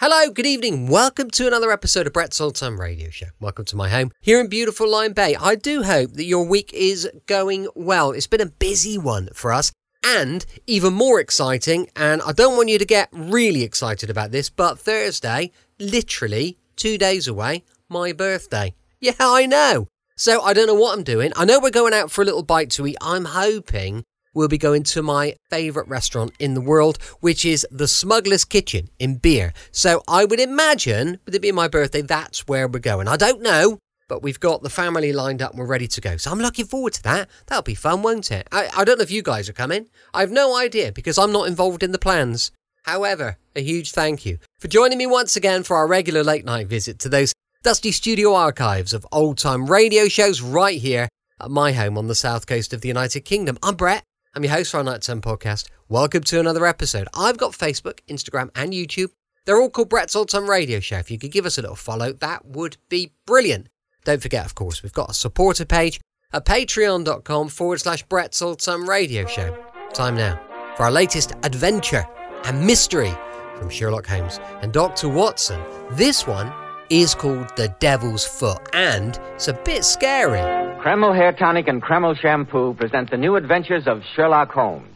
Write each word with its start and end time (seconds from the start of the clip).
Hello, 0.00 0.30
good 0.30 0.46
evening. 0.46 0.86
Welcome 0.86 1.28
to 1.30 1.48
another 1.48 1.72
episode 1.72 2.06
of 2.06 2.12
Brett's 2.12 2.40
Old 2.40 2.54
Time 2.54 2.80
Radio 2.80 3.10
Show. 3.10 3.26
Welcome 3.40 3.64
to 3.64 3.74
my 3.74 3.88
home 3.88 4.12
here 4.20 4.38
in 4.38 4.46
beautiful 4.46 4.88
Lyme 4.88 5.12
Bay. 5.12 5.34
I 5.34 5.56
do 5.56 5.82
hope 5.82 6.12
that 6.12 6.22
your 6.22 6.46
week 6.46 6.72
is 6.72 7.10
going 7.26 7.66
well. 7.74 8.12
It's 8.12 8.28
been 8.28 8.40
a 8.40 8.46
busy 8.46 8.96
one 8.96 9.28
for 9.34 9.52
us 9.52 9.72
and 10.04 10.46
even 10.68 10.94
more 10.94 11.18
exciting. 11.18 11.90
And 11.96 12.22
I 12.22 12.30
don't 12.30 12.56
want 12.56 12.68
you 12.68 12.78
to 12.78 12.84
get 12.84 13.08
really 13.10 13.64
excited 13.64 14.08
about 14.08 14.30
this, 14.30 14.48
but 14.48 14.78
Thursday, 14.78 15.50
literally 15.80 16.58
two 16.76 16.96
days 16.96 17.26
away, 17.26 17.64
my 17.88 18.12
birthday. 18.12 18.76
Yeah, 19.00 19.14
I 19.18 19.46
know. 19.46 19.88
So 20.14 20.42
I 20.42 20.52
don't 20.52 20.68
know 20.68 20.74
what 20.74 20.96
I'm 20.96 21.02
doing. 21.02 21.32
I 21.34 21.44
know 21.44 21.58
we're 21.58 21.70
going 21.70 21.92
out 21.92 22.12
for 22.12 22.22
a 22.22 22.24
little 22.24 22.44
bite 22.44 22.70
to 22.70 22.86
eat. 22.86 22.98
I'm 23.00 23.24
hoping 23.24 24.04
we'll 24.34 24.48
be 24.48 24.58
going 24.58 24.82
to 24.84 25.02
my 25.02 25.36
favourite 25.50 25.88
restaurant 25.88 26.32
in 26.38 26.54
the 26.54 26.60
world, 26.60 26.98
which 27.20 27.44
is 27.44 27.66
the 27.70 27.88
Smuggler's 27.88 28.44
Kitchen 28.44 28.88
in 28.98 29.16
Beer. 29.16 29.52
So 29.72 30.02
I 30.08 30.24
would 30.24 30.40
imagine, 30.40 31.18
with 31.24 31.34
it 31.34 31.42
being 31.42 31.54
my 31.54 31.68
birthday, 31.68 32.02
that's 32.02 32.46
where 32.46 32.68
we're 32.68 32.78
going. 32.78 33.08
I 33.08 33.16
don't 33.16 33.42
know, 33.42 33.78
but 34.08 34.22
we've 34.22 34.40
got 34.40 34.62
the 34.62 34.70
family 34.70 35.12
lined 35.12 35.42
up 35.42 35.52
and 35.52 35.60
we're 35.60 35.66
ready 35.66 35.86
to 35.88 36.00
go. 36.00 36.16
So 36.16 36.30
I'm 36.30 36.40
looking 36.40 36.66
forward 36.66 36.94
to 36.94 37.02
that. 37.04 37.28
That'll 37.46 37.62
be 37.62 37.74
fun, 37.74 38.02
won't 38.02 38.30
it? 38.30 38.48
I, 38.50 38.68
I 38.76 38.84
don't 38.84 38.98
know 38.98 39.02
if 39.02 39.10
you 39.10 39.22
guys 39.22 39.48
are 39.48 39.54
coming. 39.54 39.88
I 40.14 40.20
have 40.20 40.30
no 40.30 40.56
idea 40.56 40.92
because 40.92 41.18
I'm 41.18 41.32
not 41.32 41.48
involved 41.48 41.82
in 41.82 41.92
the 41.92 41.98
plans. 41.98 42.50
However, 42.84 43.36
a 43.54 43.60
huge 43.60 43.92
thank 43.92 44.24
you 44.24 44.38
for 44.58 44.68
joining 44.68 44.98
me 44.98 45.06
once 45.06 45.36
again 45.36 45.62
for 45.62 45.76
our 45.76 45.86
regular 45.86 46.24
late 46.24 46.44
night 46.44 46.68
visit 46.68 46.98
to 47.00 47.08
those 47.08 47.34
dusty 47.62 47.92
studio 47.92 48.34
archives 48.34 48.94
of 48.94 49.06
old 49.12 49.36
time 49.36 49.66
radio 49.66 50.08
shows 50.08 50.40
right 50.40 50.80
here 50.80 51.08
at 51.40 51.50
my 51.50 51.72
home 51.72 51.98
on 51.98 52.06
the 52.06 52.14
south 52.14 52.46
coast 52.46 52.72
of 52.72 52.80
the 52.80 52.88
United 52.88 53.20
Kingdom. 53.20 53.58
I'm 53.62 53.76
Brett. 53.76 54.07
I'm 54.38 54.44
your 54.44 54.52
host 54.52 54.70
for 54.70 54.76
our 54.76 54.84
night 54.84 54.92
Nighttime 55.08 55.20
podcast. 55.20 55.68
Welcome 55.88 56.22
to 56.22 56.38
another 56.38 56.64
episode. 56.64 57.08
I've 57.12 57.38
got 57.38 57.54
Facebook, 57.54 57.98
Instagram, 58.08 58.50
and 58.54 58.72
YouTube. 58.72 59.08
They're 59.44 59.60
all 59.60 59.68
called 59.68 59.88
Brett's 59.88 60.14
Old 60.14 60.28
Time 60.28 60.48
Radio 60.48 60.78
Show. 60.78 60.98
If 60.98 61.10
you 61.10 61.18
could 61.18 61.32
give 61.32 61.44
us 61.44 61.58
a 61.58 61.60
little 61.60 61.74
follow, 61.74 62.12
that 62.12 62.46
would 62.46 62.76
be 62.88 63.10
brilliant. 63.26 63.68
Don't 64.04 64.22
forget, 64.22 64.46
of 64.46 64.54
course, 64.54 64.80
we've 64.80 64.92
got 64.92 65.10
a 65.10 65.14
supporter 65.14 65.64
page 65.64 65.98
at 66.32 66.44
patreon.com 66.44 67.48
forward 67.48 67.80
slash 67.80 68.04
Brett's 68.04 68.40
Old 68.40 68.60
Time 68.60 68.88
Radio 68.88 69.26
Show. 69.26 69.58
Time 69.92 70.14
now 70.14 70.40
for 70.76 70.84
our 70.84 70.92
latest 70.92 71.32
adventure 71.42 72.06
and 72.44 72.64
mystery 72.64 73.12
from 73.56 73.68
Sherlock 73.68 74.06
Holmes 74.06 74.38
and 74.62 74.72
Dr. 74.72 75.08
Watson. 75.08 75.60
This 75.90 76.28
one 76.28 76.52
is 76.90 77.14
called 77.14 77.54
The 77.56 77.68
Devil's 77.80 78.26
Foot 78.26 78.58
and 78.72 79.18
it's 79.34 79.48
a 79.48 79.52
bit 79.52 79.84
scary. 79.84 80.40
Kreml 80.82 81.14
Hair 81.14 81.32
Tonic 81.32 81.68
and 81.68 81.82
Kreml 81.82 82.18
Shampoo 82.18 82.74
present 82.74 83.10
the 83.10 83.16
new 83.16 83.36
adventures 83.36 83.86
of 83.86 84.02
Sherlock 84.14 84.50
Holmes, 84.50 84.88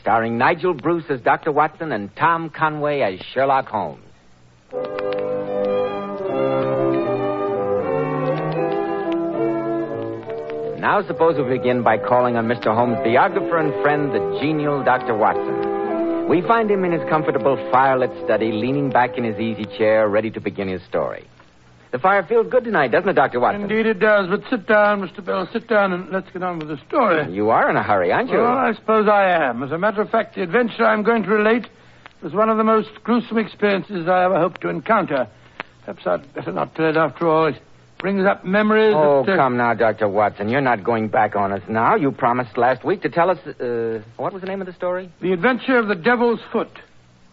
starring 0.00 0.36
Nigel 0.36 0.74
Bruce 0.74 1.04
as 1.08 1.20
Dr. 1.20 1.52
Watson 1.52 1.92
and 1.92 2.14
Tom 2.16 2.50
Conway 2.50 3.00
as 3.00 3.20
Sherlock 3.32 3.68
Holmes. 3.68 4.02
Now, 10.80 11.04
suppose 11.06 11.36
we 11.36 11.58
begin 11.58 11.82
by 11.82 11.98
calling 11.98 12.36
on 12.36 12.48
Mr. 12.48 12.74
Holmes' 12.74 12.96
biographer 13.04 13.58
and 13.58 13.82
friend, 13.82 14.12
the 14.12 14.38
genial 14.40 14.82
Dr. 14.82 15.16
Watson. 15.16 15.69
We 16.30 16.42
find 16.42 16.70
him 16.70 16.84
in 16.84 16.92
his 16.92 17.02
comfortable 17.08 17.56
firelit 17.74 18.24
study, 18.24 18.52
leaning 18.52 18.88
back 18.88 19.18
in 19.18 19.24
his 19.24 19.36
easy 19.40 19.64
chair, 19.76 20.08
ready 20.08 20.30
to 20.30 20.40
begin 20.40 20.68
his 20.68 20.80
story. 20.84 21.26
The 21.90 21.98
fire 21.98 22.22
feels 22.22 22.46
good 22.46 22.62
tonight, 22.62 22.92
doesn't 22.92 23.08
it, 23.08 23.14
Dr. 23.14 23.40
Watson? 23.40 23.62
Indeed 23.62 23.86
it 23.86 23.98
does. 23.98 24.28
But 24.28 24.42
sit 24.48 24.64
down, 24.68 25.00
Mr. 25.00 25.24
Bell. 25.24 25.48
Sit 25.52 25.66
down 25.66 25.92
and 25.92 26.08
let's 26.10 26.30
get 26.30 26.44
on 26.44 26.60
with 26.60 26.68
the 26.68 26.78
story. 26.86 27.34
You 27.34 27.50
are 27.50 27.68
in 27.68 27.74
a 27.74 27.82
hurry, 27.82 28.12
aren't 28.12 28.30
you? 28.30 28.38
Well, 28.38 28.46
I 28.46 28.72
suppose 28.74 29.08
I 29.08 29.28
am. 29.28 29.64
As 29.64 29.72
a 29.72 29.78
matter 29.78 30.02
of 30.02 30.10
fact, 30.10 30.36
the 30.36 30.44
adventure 30.44 30.86
I'm 30.86 31.02
going 31.02 31.24
to 31.24 31.30
relate 31.30 31.66
was 32.22 32.32
one 32.32 32.48
of 32.48 32.58
the 32.58 32.64
most 32.64 32.90
gruesome 33.02 33.38
experiences 33.38 34.06
I 34.06 34.24
ever 34.24 34.38
hoped 34.38 34.60
to 34.60 34.68
encounter. 34.68 35.26
Perhaps 35.84 36.06
I'd 36.06 36.32
better 36.32 36.52
not 36.52 36.76
tell 36.76 36.90
it 36.90 36.96
after 36.96 37.26
all. 37.26 37.46
It 37.46 37.60
brings 38.00 38.26
up 38.26 38.44
memories. 38.44 38.94
Oh, 38.96 39.24
that, 39.24 39.32
uh, 39.32 39.36
come 39.36 39.56
now, 39.56 39.74
Dr. 39.74 40.08
Watson. 40.08 40.48
You're 40.48 40.60
not 40.60 40.82
going 40.82 41.08
back 41.08 41.36
on 41.36 41.52
us 41.52 41.62
now. 41.68 41.94
You 41.94 42.10
promised 42.10 42.56
last 42.56 42.84
week 42.84 43.02
to 43.02 43.08
tell 43.08 43.30
us. 43.30 43.38
Uh, 43.46 44.02
what 44.16 44.32
was 44.32 44.40
the 44.40 44.48
name 44.48 44.60
of 44.60 44.66
the 44.66 44.72
story? 44.72 45.10
The 45.20 45.32
adventure 45.32 45.78
of 45.78 45.88
the 45.88 45.94
Devil's 45.94 46.40
Foot. 46.52 46.70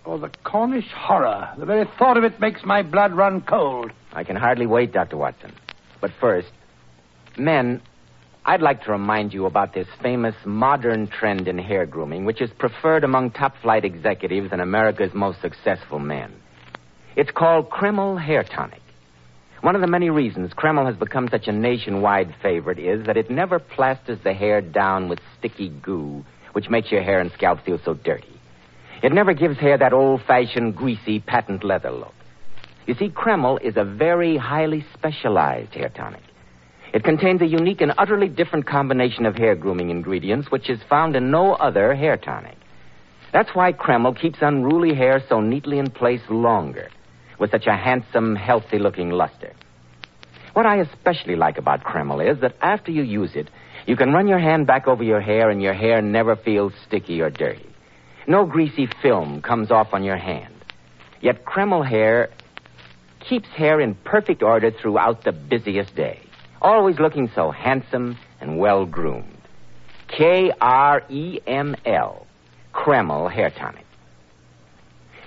Or 0.06 0.18
the 0.18 0.32
Cornish 0.44 0.90
Horror. 0.96 1.50
The 1.58 1.66
very 1.66 1.86
thought 1.98 2.16
of 2.18 2.24
it 2.24 2.40
makes 2.40 2.64
my 2.64 2.82
blood 2.82 3.14
run 3.14 3.42
cold. 3.42 3.92
I 4.14 4.24
can 4.24 4.36
hardly 4.36 4.66
wait, 4.66 4.94
Dr. 4.94 5.18
Watson. 5.18 5.54
But 6.00 6.12
first, 6.22 6.48
men, 7.38 7.82
I'd 8.46 8.62
like 8.62 8.84
to 8.84 8.92
remind 8.92 9.34
you 9.34 9.46
about 9.46 9.74
this 9.74 9.88
famous 10.02 10.36
modern 10.46 11.08
trend 11.08 11.50
in 11.50 11.58
hair 11.58 11.86
grooming, 11.86 12.24
which 12.24 12.42
is 12.42 12.50
preferred 12.58 13.04
among 13.04 13.32
top 13.32 13.56
flight 13.62 13.84
executives 13.84 14.50
and 14.54 14.62
America's 14.62 15.14
most 15.14 15.42
successful 15.42 16.00
men. 16.00 16.34
It's 17.18 17.32
called 17.32 17.70
Kreml 17.70 18.22
Hair 18.22 18.44
Tonic. 18.44 18.82
One 19.62 19.74
of 19.76 19.82
the 19.82 19.88
many 19.88 20.10
reasons 20.10 20.54
Kreml 20.54 20.86
has 20.86 20.96
become 20.96 21.30
such 21.30 21.48
a 21.48 21.52
nationwide 21.52 22.36
favorite 22.44 22.78
is 22.78 23.06
that 23.08 23.18
it 23.18 23.32
never 23.32 23.58
plasters 23.58 24.20
the 24.24 24.34
hair 24.34 24.62
down 24.62 25.10
with 25.10 25.20
sticky 25.38 25.70
goo, 25.70 26.24
which 26.54 26.70
makes 26.70 26.92
your 26.92 27.02
hair 27.02 27.20
and 27.20 27.32
scalp 27.32 27.66
feel 27.66 27.80
so 27.84 27.96
dirty. 27.96 28.40
It 29.02 29.12
never 29.12 29.34
gives 29.34 29.58
hair 29.58 29.78
that 29.78 29.94
old 29.94 30.22
fashioned, 30.28 30.76
greasy, 30.76 31.20
patent 31.20 31.64
leather 31.64 31.92
look. 31.92 32.14
You 32.86 32.94
see, 32.94 33.10
Kreml 33.10 33.62
is 33.62 33.76
a 33.78 33.84
very 33.84 34.38
highly 34.38 34.86
specialized 34.94 35.74
hair 35.74 35.90
tonic. 35.90 36.22
It 36.94 37.04
contains 37.04 37.42
a 37.42 37.46
unique 37.46 37.82
and 37.82 37.94
utterly 37.98 38.30
different 38.30 38.66
combination 38.66 39.26
of 39.26 39.36
hair 39.36 39.56
grooming 39.56 39.90
ingredients, 39.90 40.50
which 40.52 40.70
is 40.70 40.80
found 40.90 41.16
in 41.16 41.32
no 41.32 41.54
other 41.54 41.96
hair 41.96 42.16
tonic. 42.16 42.58
That's 43.34 43.50
why 43.54 43.74
Kreml 43.74 44.20
keeps 44.20 44.40
unruly 44.42 44.96
hair 44.96 45.22
so 45.28 45.42
neatly 45.42 45.80
in 45.80 45.90
place 45.90 46.22
longer, 46.30 46.90
with 47.40 47.52
such 47.52 47.68
a 47.68 47.76
handsome, 47.76 48.36
healthy 48.36 48.80
looking 48.80 49.10
luster. 49.12 49.54
What 50.54 50.66
I 50.66 50.78
especially 50.78 51.36
like 51.36 51.58
about 51.58 51.84
Kreml 51.84 52.32
is 52.32 52.42
that 52.42 52.56
after 52.62 52.92
you 52.92 53.04
use 53.04 53.36
it, 53.36 53.50
you 53.86 53.96
can 53.96 54.12
run 54.12 54.28
your 54.28 54.40
hand 54.40 54.66
back 54.66 54.88
over 54.88 55.04
your 55.04 55.22
hair 55.22 55.50
and 55.50 55.62
your 55.62 55.74
hair 55.74 56.02
never 56.02 56.36
feels 56.36 56.74
sticky 56.88 57.22
or 57.22 57.30
dirty. 57.30 57.70
No 58.28 58.46
greasy 58.46 58.90
film 59.02 59.42
comes 59.42 59.72
off 59.72 59.94
on 59.94 60.04
your 60.04 60.18
hand. 60.18 60.54
Yet 61.22 61.46
Kreml 61.46 61.88
hair 61.88 62.30
keeps 63.20 63.48
hair 63.50 63.80
in 63.80 63.96
perfect 63.96 64.44
order 64.44 64.72
throughout 64.72 65.24
the 65.24 65.32
busiest 65.32 65.96
day, 65.96 66.20
always 66.62 67.00
looking 67.00 67.30
so 67.34 67.52
handsome 67.52 68.18
and 68.42 68.58
well 68.58 68.86
groomed. 68.86 69.38
K 70.08 70.52
R 70.60 71.04
E 71.10 71.40
M 71.46 71.76
L, 71.86 72.26
Kreml 72.74 73.32
Hair 73.32 73.52
Tonic. 73.52 73.86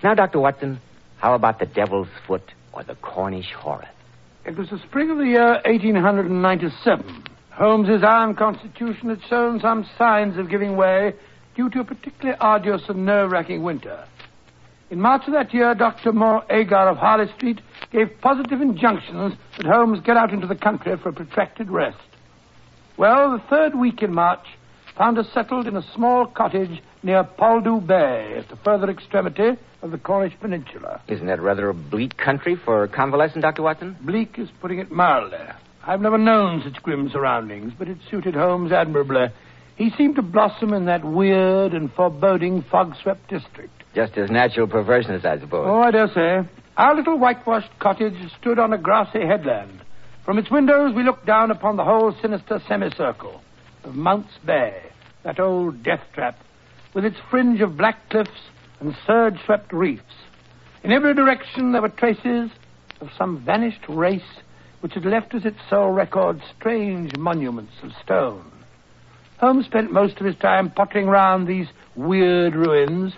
Now, 0.02 0.14
Dr. 0.14 0.40
Watson, 0.40 0.80
how 1.20 1.34
about 1.34 1.58
the 1.58 1.66
Devil's 1.66 2.08
Foot 2.26 2.52
or 2.72 2.82
the 2.82 2.94
Cornish 2.96 3.52
Horror? 3.52 3.88
It 4.46 4.56
was 4.56 4.70
the 4.70 4.78
spring 4.88 5.10
of 5.10 5.18
the 5.18 5.26
year 5.26 5.60
1897. 5.66 7.24
Holmes's 7.50 8.02
iron 8.02 8.34
constitution 8.34 9.10
had 9.10 9.20
shown 9.28 9.60
some 9.60 9.86
signs 9.98 10.38
of 10.38 10.48
giving 10.48 10.76
way 10.76 11.14
due 11.54 11.68
to 11.70 11.80
a 11.80 11.84
particularly 11.84 12.38
arduous 12.40 12.82
and 12.88 13.04
nerve-wracking 13.04 13.62
winter. 13.62 14.02
In 14.88 14.98
March 14.98 15.22
of 15.26 15.34
that 15.34 15.52
year, 15.52 15.74
Dr. 15.74 16.12
Moore 16.12 16.42
Agar 16.48 16.88
of 16.88 16.96
Harley 16.96 17.30
Street 17.36 17.60
gave 17.92 18.08
positive 18.22 18.62
injunctions 18.62 19.34
that 19.58 19.66
Holmes 19.66 20.00
get 20.00 20.16
out 20.16 20.32
into 20.32 20.46
the 20.46 20.54
country 20.54 20.96
for 20.96 21.10
a 21.10 21.12
protracted 21.12 21.70
rest. 21.70 21.98
Well, 22.96 23.32
the 23.32 23.44
third 23.50 23.74
week 23.78 24.02
in 24.02 24.14
March 24.14 24.46
found 25.00 25.16
us 25.16 25.26
settled 25.32 25.66
in 25.66 25.74
a 25.76 25.94
small 25.94 26.26
cottage 26.26 26.82
near 27.02 27.24
Poldhu 27.24 27.80
Bay 27.86 28.34
at 28.36 28.50
the 28.50 28.56
further 28.56 28.90
extremity 28.90 29.56
of 29.80 29.92
the 29.92 29.96
Cornish 29.96 30.38
Peninsula. 30.38 31.00
Isn't 31.08 31.26
that 31.26 31.40
rather 31.40 31.70
a 31.70 31.74
bleak 31.74 32.18
country 32.18 32.54
for 32.54 32.86
convalescent, 32.86 33.40
Dr. 33.40 33.62
Watson? 33.62 33.96
Bleak 34.02 34.38
is 34.38 34.50
putting 34.60 34.78
it 34.78 34.90
mildly. 34.90 35.38
I've 35.86 36.02
never 36.02 36.18
known 36.18 36.62
such 36.62 36.82
grim 36.82 37.08
surroundings, 37.10 37.72
but 37.78 37.88
it 37.88 37.96
suited 38.10 38.34
Holmes 38.34 38.72
admirably. 38.72 39.28
He 39.76 39.88
seemed 39.96 40.16
to 40.16 40.22
blossom 40.22 40.74
in 40.74 40.84
that 40.84 41.02
weird 41.02 41.72
and 41.72 41.90
foreboding 41.94 42.62
fog-swept 42.70 43.26
district. 43.30 43.72
Just 43.94 44.12
his 44.12 44.30
natural 44.30 44.66
perverseness, 44.66 45.24
I 45.24 45.40
suppose. 45.40 45.66
Oh, 45.66 45.80
I 45.80 45.92
dare 45.92 46.08
say. 46.08 46.46
Our 46.76 46.94
little 46.94 47.18
whitewashed 47.18 47.70
cottage 47.78 48.18
stood 48.38 48.58
on 48.58 48.74
a 48.74 48.78
grassy 48.78 49.24
headland. 49.26 49.80
From 50.26 50.36
its 50.36 50.50
windows, 50.50 50.94
we 50.94 51.04
looked 51.04 51.24
down 51.24 51.50
upon 51.50 51.78
the 51.78 51.84
whole 51.84 52.14
sinister 52.20 52.60
semicircle 52.68 53.40
of 53.84 53.94
Mounts 53.94 54.34
Bay, 54.44 54.89
that 55.22 55.40
old 55.40 55.82
death 55.82 56.02
trap, 56.14 56.38
with 56.94 57.04
its 57.04 57.16
fringe 57.30 57.60
of 57.60 57.76
black 57.76 58.08
cliffs 58.10 58.30
and 58.80 58.96
surge-swept 59.06 59.72
reefs. 59.72 60.02
In 60.82 60.92
every 60.92 61.14
direction, 61.14 61.72
there 61.72 61.82
were 61.82 61.88
traces 61.88 62.50
of 63.00 63.10
some 63.16 63.44
vanished 63.44 63.84
race 63.88 64.22
which 64.80 64.94
had 64.94 65.04
left 65.04 65.34
as 65.34 65.44
its 65.44 65.58
sole 65.68 65.90
record 65.90 66.40
strange 66.56 67.14
monuments 67.16 67.74
of 67.82 67.92
stone. 68.02 68.50
Holmes 69.38 69.66
spent 69.66 69.92
most 69.92 70.18
of 70.18 70.26
his 70.26 70.36
time 70.36 70.70
pottering 70.70 71.06
round 71.06 71.46
these 71.46 71.68
weird 71.96 72.54
ruins. 72.54 73.12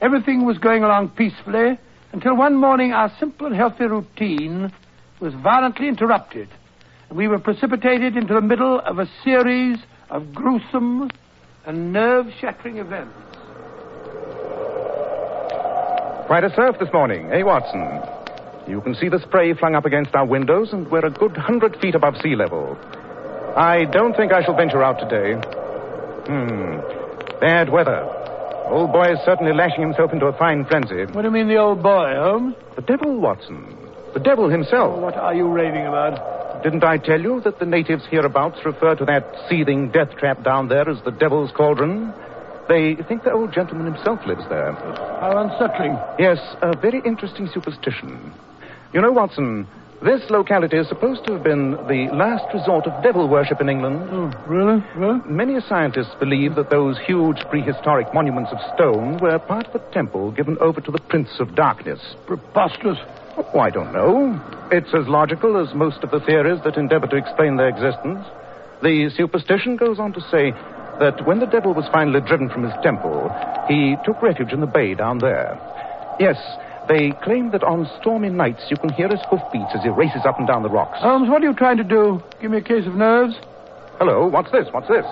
Everything 0.00 0.44
was 0.44 0.58
going 0.58 0.82
along 0.82 1.10
peacefully 1.10 1.78
until 2.12 2.36
one 2.36 2.56
morning 2.56 2.92
our 2.92 3.12
simple 3.18 3.46
and 3.46 3.56
healthy 3.56 3.84
routine 3.84 4.72
was 5.20 5.34
violently 5.34 5.88
interrupted, 5.88 6.48
and 7.08 7.18
we 7.18 7.28
were 7.28 7.38
precipitated 7.38 8.16
into 8.16 8.34
the 8.34 8.40
middle 8.40 8.80
of 8.80 8.98
a 8.98 9.08
series 9.24 9.78
of 10.10 10.34
gruesome 10.34 11.08
and 11.66 11.92
nerve 11.92 12.26
shattering 12.40 12.78
events. 12.78 13.12
Quite 16.26 16.44
a 16.44 16.50
surf 16.54 16.76
this 16.80 16.88
morning, 16.92 17.30
eh, 17.32 17.42
Watson? 17.42 18.00
You 18.66 18.80
can 18.80 18.94
see 18.94 19.08
the 19.08 19.20
spray 19.20 19.52
flung 19.54 19.74
up 19.74 19.84
against 19.84 20.14
our 20.14 20.26
windows, 20.26 20.72
and 20.72 20.90
we're 20.90 21.04
a 21.04 21.10
good 21.10 21.36
hundred 21.36 21.76
feet 21.80 21.94
above 21.94 22.16
sea 22.22 22.34
level. 22.34 22.76
I 23.56 23.84
don't 23.84 24.16
think 24.16 24.32
I 24.32 24.44
shall 24.44 24.56
venture 24.56 24.82
out 24.82 24.98
today. 24.98 25.34
Hmm. 26.26 26.80
Bad 27.40 27.70
weather. 27.70 28.02
Old 28.68 28.92
boy 28.92 29.12
is 29.12 29.18
certainly 29.24 29.52
lashing 29.52 29.80
himself 29.80 30.12
into 30.12 30.26
a 30.26 30.36
fine 30.36 30.64
frenzy. 30.64 31.04
What 31.12 31.22
do 31.22 31.28
you 31.28 31.30
mean, 31.30 31.46
the 31.48 31.56
old 31.56 31.82
boy, 31.82 32.14
Holmes? 32.16 32.54
The 32.74 32.82
devil, 32.82 33.20
Watson. 33.20 33.64
The 34.14 34.20
devil 34.20 34.48
himself. 34.48 35.00
What 35.00 35.16
are 35.16 35.34
you 35.34 35.46
raving 35.46 35.86
about? 35.86 36.35
Didn't 36.66 36.82
I 36.82 36.98
tell 36.98 37.20
you 37.20 37.40
that 37.42 37.60
the 37.60 37.64
natives 37.64 38.02
hereabouts 38.10 38.58
refer 38.64 38.96
to 38.96 39.04
that 39.04 39.32
seething 39.48 39.92
death 39.92 40.16
trap 40.18 40.42
down 40.42 40.66
there 40.66 40.90
as 40.90 41.00
the 41.04 41.12
devil's 41.12 41.52
cauldron? 41.52 42.12
They 42.68 42.96
think 43.06 43.22
the 43.22 43.30
old 43.30 43.52
gentleman 43.52 43.86
himself 43.86 44.18
lives 44.26 44.42
there. 44.48 44.72
How 44.72 45.30
unsettling. 45.46 45.96
Yes, 46.18 46.38
a 46.62 46.76
very 46.76 47.00
interesting 47.06 47.48
superstition. 47.54 48.32
You 48.92 49.00
know, 49.00 49.12
Watson, 49.12 49.68
this 50.02 50.28
locality 50.28 50.76
is 50.76 50.88
supposed 50.88 51.24
to 51.26 51.34
have 51.34 51.44
been 51.44 51.70
the 51.86 52.08
last 52.12 52.52
resort 52.52 52.88
of 52.88 53.00
devil 53.00 53.28
worship 53.28 53.60
in 53.60 53.68
England. 53.68 54.00
Oh, 54.10 54.32
really? 54.48 54.82
Well, 54.98 55.22
Many 55.24 55.60
scientists 55.68 56.16
believe 56.18 56.56
that 56.56 56.70
those 56.70 56.98
huge 57.06 57.38
prehistoric 57.48 58.12
monuments 58.12 58.50
of 58.50 58.58
stone 58.74 59.18
were 59.18 59.38
part 59.38 59.68
of 59.68 59.80
a 59.80 59.92
temple 59.92 60.32
given 60.32 60.58
over 60.60 60.80
to 60.80 60.90
the 60.90 60.98
Prince 60.98 61.30
of 61.38 61.54
Darkness. 61.54 62.00
preposterous. 62.26 62.98
Oh, 63.38 63.58
I 63.58 63.70
don't 63.70 63.92
know. 63.92 64.40
It's 64.72 64.92
as 64.94 65.06
logical 65.08 65.56
as 65.56 65.74
most 65.74 66.02
of 66.02 66.10
the 66.10 66.20
theories 66.20 66.60
that 66.64 66.76
endeavor 66.76 67.06
to 67.08 67.16
explain 67.16 67.56
their 67.56 67.68
existence. 67.68 68.24
The 68.82 69.10
superstition 69.16 69.76
goes 69.76 69.98
on 69.98 70.12
to 70.14 70.20
say 70.30 70.52
that 71.00 71.26
when 71.26 71.40
the 71.40 71.46
devil 71.46 71.74
was 71.74 71.84
finally 71.92 72.20
driven 72.20 72.48
from 72.48 72.64
his 72.64 72.72
temple, 72.82 73.30
he 73.68 73.96
took 74.04 74.22
refuge 74.22 74.52
in 74.52 74.60
the 74.60 74.66
bay 74.66 74.94
down 74.94 75.18
there. 75.18 75.58
Yes, 76.18 76.36
they 76.88 77.12
claim 77.22 77.50
that 77.50 77.62
on 77.62 77.88
stormy 78.00 78.30
nights 78.30 78.64
you 78.70 78.76
can 78.76 78.90
hear 78.90 79.08
his 79.08 79.20
hoofbeats 79.28 79.74
as 79.74 79.82
he 79.82 79.90
races 79.90 80.22
up 80.24 80.38
and 80.38 80.46
down 80.46 80.62
the 80.62 80.70
rocks. 80.70 80.98
Holmes, 81.00 81.28
what 81.28 81.42
are 81.42 81.46
you 81.46 81.54
trying 81.54 81.76
to 81.76 81.84
do? 81.84 82.22
Give 82.40 82.50
me 82.50 82.58
a 82.58 82.62
case 82.62 82.86
of 82.86 82.94
nerves? 82.94 83.34
Hello, 83.98 84.26
what's 84.26 84.50
this? 84.50 84.68
What's 84.72 84.88
this? 84.88 85.04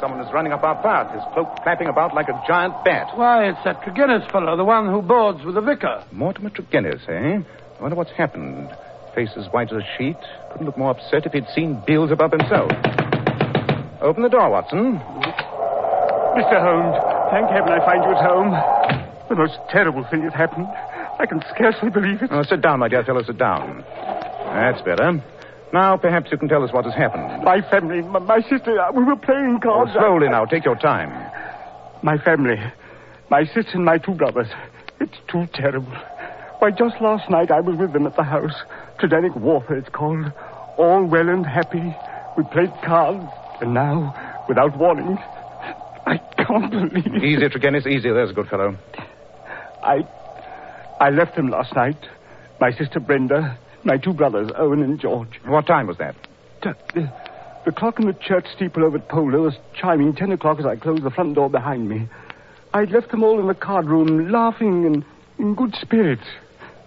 Someone 0.00 0.20
is 0.20 0.32
running 0.32 0.52
up 0.52 0.62
our 0.62 0.80
path, 0.82 1.12
his 1.12 1.22
cloak 1.32 1.48
flapping 1.62 1.88
about 1.88 2.14
like 2.14 2.28
a 2.28 2.42
giant 2.46 2.74
bat. 2.84 3.08
Why, 3.16 3.48
it's 3.48 3.58
that 3.64 3.80
Tregennis 3.82 4.30
fellow, 4.30 4.56
the 4.56 4.64
one 4.64 4.88
who 4.88 5.00
boards 5.00 5.44
with 5.44 5.54
the 5.54 5.60
vicar. 5.62 6.04
Mortimer 6.12 6.50
Tregennis, 6.50 7.08
eh? 7.08 7.40
I 7.78 7.82
wonder 7.82 7.96
what's 7.96 8.12
happened. 8.12 8.70
Face 9.14 9.30
as 9.36 9.46
white 9.52 9.72
as 9.72 9.82
a 9.82 9.86
sheet. 9.96 10.16
Couldn't 10.52 10.66
look 10.66 10.76
more 10.76 10.90
upset 10.90 11.24
if 11.24 11.32
he'd 11.32 11.48
seen 11.54 11.82
Beelzebub 11.86 12.32
himself. 12.32 12.70
Open 14.02 14.22
the 14.22 14.28
door, 14.28 14.50
Watson. 14.50 15.00
Mr. 16.36 16.60
Holmes, 16.60 16.96
thank 17.32 17.48
heaven 17.48 17.72
I 17.72 17.80
find 17.84 18.04
you 18.04 18.12
at 18.12 18.22
home. 18.22 18.52
The 19.30 19.34
most 19.36 19.56
terrible 19.70 20.04
thing 20.10 20.22
has 20.22 20.34
happened. 20.34 20.68
I 21.18 21.24
can 21.24 21.40
scarcely 21.54 21.88
believe 21.88 22.20
it. 22.22 22.28
Oh, 22.30 22.42
sit 22.42 22.60
down, 22.60 22.80
my 22.80 22.88
dear 22.88 23.02
fellow, 23.04 23.22
sit 23.22 23.38
down. 23.38 23.82
That's 24.52 24.82
better. 24.82 25.22
Now, 25.72 25.96
perhaps 25.96 26.30
you 26.30 26.38
can 26.38 26.48
tell 26.48 26.62
us 26.64 26.72
what 26.72 26.84
has 26.84 26.94
happened. 26.94 27.44
My 27.44 27.60
family, 27.70 28.00
my, 28.02 28.18
my 28.20 28.40
sister, 28.42 28.78
uh, 28.80 28.92
we 28.92 29.02
were 29.04 29.16
playing 29.16 29.56
Oh, 29.56 29.60
cards. 29.62 29.92
slowly 29.92 30.28
now, 30.28 30.44
take 30.44 30.64
your 30.64 30.76
time. 30.76 31.10
My 32.02 32.16
family, 32.18 32.56
my 33.30 33.44
sister 33.46 33.72
and 33.74 33.84
my 33.84 33.98
two 33.98 34.12
brothers. 34.14 34.46
It's 35.00 35.16
too 35.30 35.46
terrible. 35.52 35.92
Why, 36.60 36.70
just 36.70 37.00
last 37.00 37.28
night 37.30 37.50
I 37.50 37.60
was 37.60 37.76
with 37.78 37.92
them 37.92 38.06
at 38.06 38.16
the 38.16 38.22
house. 38.22 38.54
Tredannick 39.00 39.36
Wartha, 39.38 39.72
it's 39.72 39.88
called. 39.90 40.32
All 40.78 41.04
well 41.04 41.28
and 41.28 41.44
happy. 41.44 41.94
We 42.38 42.44
played 42.52 42.72
cards, 42.84 43.26
and 43.60 43.74
now, 43.74 44.44
without 44.48 44.78
warning, 44.78 45.18
I 46.06 46.18
can't 46.38 46.70
believe 46.70 47.06
it. 47.06 47.22
Easy, 47.24 47.48
Tregennis, 47.48 47.86
easy. 47.86 48.08
There's 48.10 48.30
a 48.30 48.34
good 48.34 48.48
fellow. 48.48 48.76
I, 49.82 49.98
I 51.00 51.10
left 51.10 51.34
them 51.36 51.48
last 51.48 51.74
night. 51.74 51.96
My 52.60 52.70
sister 52.72 53.00
Brenda, 53.00 53.58
my 53.86 53.96
two 53.96 54.12
brothers, 54.12 54.50
Owen 54.58 54.82
and 54.82 55.00
George. 55.00 55.40
What 55.46 55.66
time 55.66 55.86
was 55.86 55.96
that? 55.98 56.16
The, 56.62 56.76
the, 56.92 57.12
the 57.66 57.72
clock 57.72 58.00
in 58.00 58.06
the 58.06 58.14
church 58.14 58.44
steeple 58.54 58.84
over 58.84 58.98
at 58.98 59.08
Polo 59.08 59.42
was 59.42 59.54
chiming 59.80 60.14
ten 60.14 60.32
o'clock 60.32 60.58
as 60.58 60.66
I 60.66 60.76
closed 60.76 61.04
the 61.04 61.10
front 61.10 61.36
door 61.36 61.48
behind 61.48 61.88
me. 61.88 62.08
I'd 62.74 62.90
left 62.90 63.10
them 63.10 63.22
all 63.22 63.40
in 63.40 63.46
the 63.46 63.54
card 63.54 63.86
room, 63.86 64.30
laughing 64.30 64.84
and 64.84 65.04
in 65.38 65.54
good 65.54 65.74
spirits. 65.80 66.24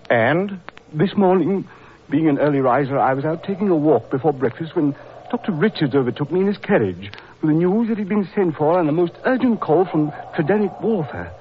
And? 0.09 0.59
This 0.93 1.15
morning, 1.15 1.67
being 2.09 2.27
an 2.27 2.39
early 2.39 2.59
riser, 2.59 2.97
I 2.97 3.13
was 3.13 3.23
out 3.23 3.43
taking 3.43 3.69
a 3.69 3.75
walk 3.75 4.09
before 4.09 4.33
breakfast 4.33 4.75
when 4.75 4.95
Dr. 5.31 5.51
Richards 5.51 5.95
overtook 5.95 6.31
me 6.31 6.41
in 6.41 6.47
his 6.47 6.57
carriage 6.57 7.11
with 7.41 7.51
the 7.51 7.55
news 7.55 7.89
that 7.89 7.97
he'd 7.97 8.09
been 8.09 8.27
sent 8.35 8.55
for 8.55 8.77
on 8.77 8.89
a 8.89 8.91
most 8.91 9.13
urgent 9.23 9.61
call 9.61 9.85
from 9.85 10.11
Tredannick 10.35 10.81
Wartha. 10.81 11.31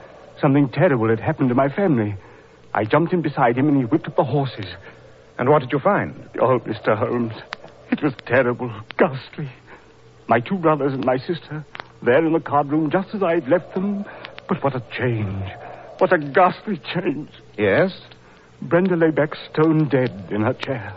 Something 0.40 0.68
terrible 0.68 1.08
had 1.08 1.18
happened 1.18 1.48
to 1.48 1.54
my 1.54 1.68
family. 1.68 2.14
I 2.74 2.84
jumped 2.84 3.14
in 3.14 3.22
beside 3.22 3.56
him 3.56 3.68
and 3.68 3.78
he 3.78 3.84
whipped 3.84 4.06
up 4.06 4.16
the 4.16 4.24
horses. 4.24 4.66
And 5.38 5.48
what 5.48 5.60
did 5.60 5.72
you 5.72 5.78
find? 5.78 6.28
Oh, 6.40 6.58
Mr. 6.60 6.98
Holmes, 6.98 7.32
it 7.90 8.02
was 8.02 8.12
terrible, 8.26 8.72
ghastly. 8.98 9.48
My 10.26 10.40
two 10.40 10.58
brothers 10.58 10.92
and 10.92 11.04
my 11.04 11.16
sister, 11.16 11.64
there 12.02 12.24
in 12.24 12.32
the 12.32 12.40
card 12.40 12.68
room 12.68 12.90
just 12.90 13.14
as 13.14 13.22
I'd 13.22 13.48
left 13.48 13.74
them. 13.74 14.04
But 14.48 14.62
what 14.62 14.74
a 14.74 14.82
change. 14.96 15.44
What 15.98 16.12
a 16.12 16.18
ghastly 16.18 16.80
change. 16.92 17.30
Yes? 17.56 17.92
Brenda 18.62 18.96
lay 18.96 19.10
back 19.10 19.34
stone 19.50 19.88
dead 19.88 20.28
in 20.30 20.42
her 20.42 20.54
chair, 20.54 20.92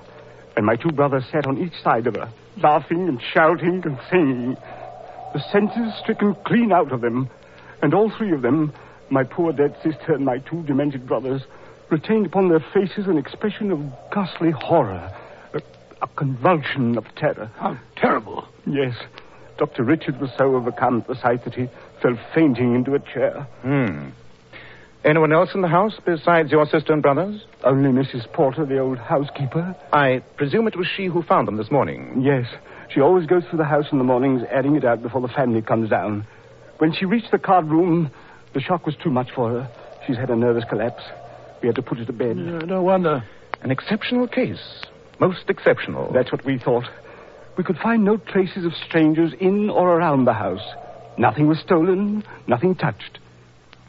and 0.57 0.65
my 0.65 0.75
two 0.75 0.91
brothers 0.91 1.25
sat 1.31 1.45
on 1.45 1.59
each 1.59 1.79
side 1.83 2.07
of 2.07 2.15
her, 2.15 2.31
laughing 2.57 3.07
and 3.07 3.21
shouting 3.33 3.83
and 3.85 3.99
singing. 4.09 4.57
The 5.33 5.43
senses 5.51 5.93
stricken 6.01 6.35
clean 6.45 6.71
out 6.71 6.91
of 6.91 7.01
them, 7.01 7.29
and 7.81 7.93
all 7.93 8.11
three 8.17 8.31
of 8.31 8.41
them, 8.41 8.73
my 9.09 9.23
poor 9.23 9.53
dead 9.53 9.75
sister 9.83 10.13
and 10.13 10.25
my 10.25 10.39
two 10.39 10.63
demented 10.63 11.07
brothers, 11.07 11.43
retained 11.91 12.25
upon 12.25 12.49
their 12.49 12.63
faces 12.73 13.07
an 13.07 13.17
expression 13.17 13.71
of 13.71 13.79
ghastly 14.11 14.51
horror, 14.51 15.11
a, 15.53 15.61
a 16.01 16.07
convulsion 16.15 16.97
of 16.97 17.05
terror. 17.15 17.51
How 17.57 17.77
terrible. 17.97 18.47
Yes, 18.65 18.95
Dr. 19.57 19.83
Richard 19.83 20.19
was 20.19 20.31
so 20.38 20.55
overcome 20.55 21.01
at 21.01 21.07
the 21.07 21.15
sight 21.15 21.43
that 21.43 21.53
he 21.53 21.67
fell 22.01 22.17
fainting 22.33 22.73
into 22.73 22.95
a 22.95 22.99
chair. 22.99 23.47
Hmm. 23.61 24.09
Anyone 25.03 25.33
else 25.33 25.49
in 25.55 25.61
the 25.61 25.67
house 25.67 25.93
besides 26.05 26.51
your 26.51 26.65
sister 26.67 26.93
and 26.93 27.01
brothers? 27.01 27.41
Only 27.63 27.89
Mrs. 27.89 28.31
Porter, 28.33 28.65
the 28.65 28.77
old 28.77 28.99
housekeeper. 28.99 29.75
I 29.91 30.21
presume 30.38 30.67
it 30.67 30.75
was 30.77 30.88
she 30.88 31.07
who 31.07 31.23
found 31.23 31.47
them 31.47 31.57
this 31.57 31.71
morning. 31.71 32.21
Yes. 32.23 32.45
She 32.93 33.01
always 33.01 33.25
goes 33.25 33.43
through 33.49 33.57
the 33.57 33.65
house 33.65 33.85
in 33.91 33.97
the 33.97 34.03
mornings, 34.03 34.43
adding 34.51 34.75
it 34.75 34.85
out 34.85 35.01
before 35.01 35.21
the 35.21 35.27
family 35.27 35.61
comes 35.61 35.89
down. 35.89 36.27
When 36.77 36.93
she 36.93 37.05
reached 37.05 37.31
the 37.31 37.39
card 37.39 37.65
room, 37.65 38.11
the 38.53 38.61
shock 38.61 38.85
was 38.85 38.95
too 38.95 39.09
much 39.09 39.29
for 39.33 39.49
her. 39.49 39.69
She's 40.05 40.17
had 40.17 40.29
a 40.29 40.35
nervous 40.35 40.65
collapse. 40.69 41.03
We 41.62 41.68
had 41.68 41.75
to 41.75 41.81
put 41.81 42.00
her 42.00 42.06
to 42.06 42.13
bed. 42.13 42.38
Yeah, 42.38 42.60
no 42.60 42.81
wonder. 42.81 43.24
An 43.62 43.72
exceptional 43.72 44.28
case. 44.28 44.62
Most 45.20 45.50
exceptional. 45.50 46.12
That's 46.12 46.32
what 46.32 46.44
we 46.46 46.58
thought. 46.58 46.86
We 47.58 47.63
could 47.63 47.77
find 47.77 48.03
no 48.03 48.18
traces 48.18 48.65
of 48.65 48.74
strangers 48.74 49.34
in 49.39 49.70
or 49.70 49.89
around 49.96 50.25
the 50.25 50.34
house. 50.34 50.65
Nothing 51.18 51.48
was 51.48 51.60
stolen, 51.60 52.24
nothing 52.48 52.75
touched. 52.75 53.20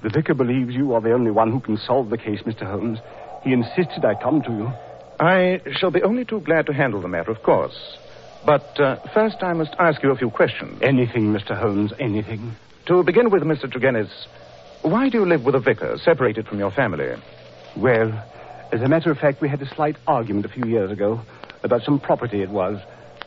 The 0.02 0.10
vicar 0.10 0.34
believes 0.34 0.74
you 0.74 0.92
are 0.94 1.00
the 1.00 1.12
only 1.12 1.30
one 1.30 1.50
who 1.50 1.60
can 1.60 1.76
solve 1.78 2.10
the 2.10 2.18
case, 2.18 2.42
Mr. 2.42 2.64
Holmes. 2.66 2.98
He 3.44 3.52
insisted 3.52 4.04
I 4.04 4.20
come 4.20 4.42
to 4.42 4.50
you. 4.50 4.72
I 5.20 5.60
shall 5.72 5.90
be 5.90 6.02
only 6.02 6.24
too 6.24 6.40
glad 6.40 6.66
to 6.66 6.72
handle 6.72 7.00
the 7.00 7.08
matter, 7.08 7.30
of 7.30 7.42
course. 7.42 7.76
But 8.44 8.78
uh, 8.80 8.96
first, 9.14 9.36
I 9.42 9.52
must 9.52 9.74
ask 9.78 10.02
you 10.02 10.10
a 10.10 10.16
few 10.16 10.30
questions. 10.30 10.82
Anything, 10.82 11.32
Mr. 11.32 11.56
Holmes, 11.56 11.92
anything. 12.00 12.56
To 12.86 13.04
begin 13.04 13.30
with, 13.30 13.44
Mr. 13.44 13.72
Tregennis, 13.72 14.10
why 14.82 15.08
do 15.08 15.18
you 15.18 15.24
live 15.24 15.44
with 15.44 15.54
a 15.54 15.60
vicar, 15.60 15.96
separated 15.98 16.48
from 16.48 16.58
your 16.58 16.72
family? 16.72 17.14
Well, 17.76 18.12
as 18.70 18.82
a 18.82 18.88
matter 18.88 19.10
of 19.10 19.18
fact, 19.18 19.40
we 19.40 19.48
had 19.48 19.62
a 19.62 19.74
slight 19.74 19.96
argument 20.06 20.46
a 20.46 20.48
few 20.48 20.66
years 20.66 20.90
ago 20.90 21.20
about 21.62 21.82
some 21.82 21.98
property 21.98 22.42
it 22.42 22.50
was. 22.50 22.80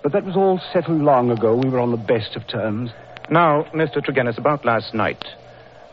But 0.04 0.12
that 0.12 0.24
was 0.24 0.36
all 0.36 0.62
settled 0.72 1.02
long 1.02 1.32
ago. 1.32 1.56
We 1.56 1.70
were 1.70 1.80
on 1.80 1.92
the 1.92 1.98
best 1.98 2.36
of 2.36 2.48
terms. 2.48 2.92
Now, 3.30 3.64
Mr. 3.74 4.06
Tregennis, 4.06 4.38
about 4.38 4.64
last 4.64 4.94
night. 4.94 5.24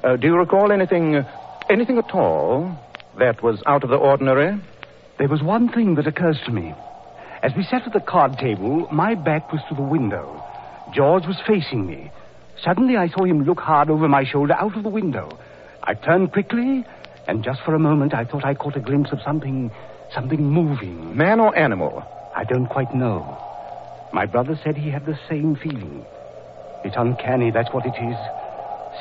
Uh, 0.05 0.17
do 0.17 0.27
you 0.27 0.37
recall 0.37 0.71
anything, 0.71 1.25
anything 1.71 1.97
at 1.97 2.11
all 2.13 2.79
that 3.19 3.43
was 3.43 3.63
out 3.67 3.85
of 3.85 3.91
the 3.91 3.97
ordinary? 3.97 4.61
There 5.19 5.29
was 5.29 5.43
one 5.43 5.71
thing 5.71 5.95
that 5.95 6.07
occurs 6.07 6.39
to 6.45 6.53
me. 6.53 6.75
As 7.43 7.53
we 7.57 7.65
sat 7.65 7.87
at 7.87 7.93
the 7.93 8.01
card 8.01 8.39
table, 8.39 8.87
my 8.93 9.15
back 9.15 9.51
was 9.51 9.63
to 9.69 9.75
the 9.75 9.83
window. 9.83 10.45
George 10.95 11.27
was 11.27 11.41
facing 11.47 11.87
me. 11.87 12.11
Suddenly, 12.63 12.97
I 12.97 13.09
saw 13.09 13.25
him 13.25 13.45
look 13.45 13.61
hard 13.61 13.89
over 13.89 14.09
my 14.09 14.25
shoulder 14.25 14.55
out 14.55 14.77
of 14.77 14.83
the 14.83 14.89
window. 14.89 15.39
I 15.83 15.95
turned 15.95 16.33
quickly, 16.33 16.85
and 17.27 17.45
just 17.45 17.61
for 17.65 17.75
a 17.75 17.79
moment, 17.79 18.15
I 18.15 18.25
thought 18.25 18.45
I 18.45 18.55
caught 18.55 18.77
a 18.77 18.81
glimpse 18.81 19.13
of 19.13 19.21
something, 19.25 19.71
something 20.13 20.43
moving. 20.43 21.17
Man 21.17 21.41
or 21.41 21.57
animal? 21.57 22.05
I 22.35 22.45
don't 22.45 22.67
quite 22.67 22.95
know. 22.95 23.39
My 24.13 24.27
brother 24.27 24.59
said 24.63 24.77
he 24.77 24.91
had 24.91 25.07
the 25.07 25.19
same 25.29 25.57
feeling. 25.57 26.05
It's 26.85 26.97
uncanny, 26.97 27.51
that's 27.51 27.73
what 27.73 27.87
it 27.87 27.95
is. 27.95 28.17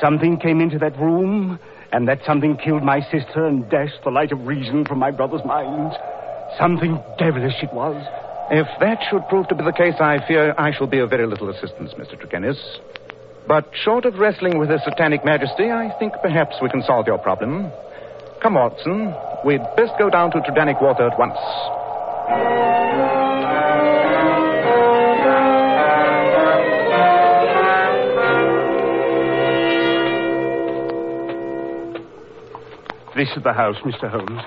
Something 0.00 0.38
came 0.38 0.60
into 0.60 0.78
that 0.78 0.98
room, 0.98 1.58
and 1.92 2.08
that 2.08 2.20
something 2.24 2.56
killed 2.56 2.82
my 2.82 3.00
sister 3.10 3.44
and 3.44 3.68
dashed 3.68 4.02
the 4.04 4.10
light 4.10 4.32
of 4.32 4.46
reason 4.46 4.84
from 4.84 4.98
my 4.98 5.10
brother's 5.10 5.44
mind. 5.44 5.92
Something 6.58 7.02
devilish 7.18 7.62
it 7.62 7.72
was. 7.72 7.96
If 8.50 8.66
that 8.80 8.98
should 9.10 9.26
prove 9.28 9.48
to 9.48 9.54
be 9.54 9.64
the 9.64 9.72
case, 9.72 9.94
I 10.00 10.26
fear 10.26 10.54
I 10.56 10.72
shall 10.72 10.86
be 10.86 10.98
of 10.98 11.10
very 11.10 11.26
little 11.26 11.50
assistance, 11.50 11.92
Mr. 11.94 12.16
Tregennis. 12.16 12.58
But 13.46 13.68
short 13.74 14.04
of 14.04 14.18
wrestling 14.18 14.58
with 14.58 14.70
his 14.70 14.82
satanic 14.84 15.24
majesty, 15.24 15.70
I 15.70 15.90
think 15.98 16.14
perhaps 16.22 16.56
we 16.62 16.68
can 16.68 16.82
solve 16.82 17.06
your 17.06 17.18
problem. 17.18 17.70
Come, 18.42 18.54
Watson. 18.54 19.14
We'd 19.44 19.62
best 19.76 19.92
go 20.00 20.10
down 20.10 20.32
to 20.32 20.38
Tredannick 20.40 20.82
Water 20.82 21.06
at 21.06 21.16
once. 21.16 21.38
This 33.14 33.28
is 33.36 33.44
the 33.44 33.52
house, 33.52 33.76
Mr. 33.84 34.10
Holmes. 34.10 34.42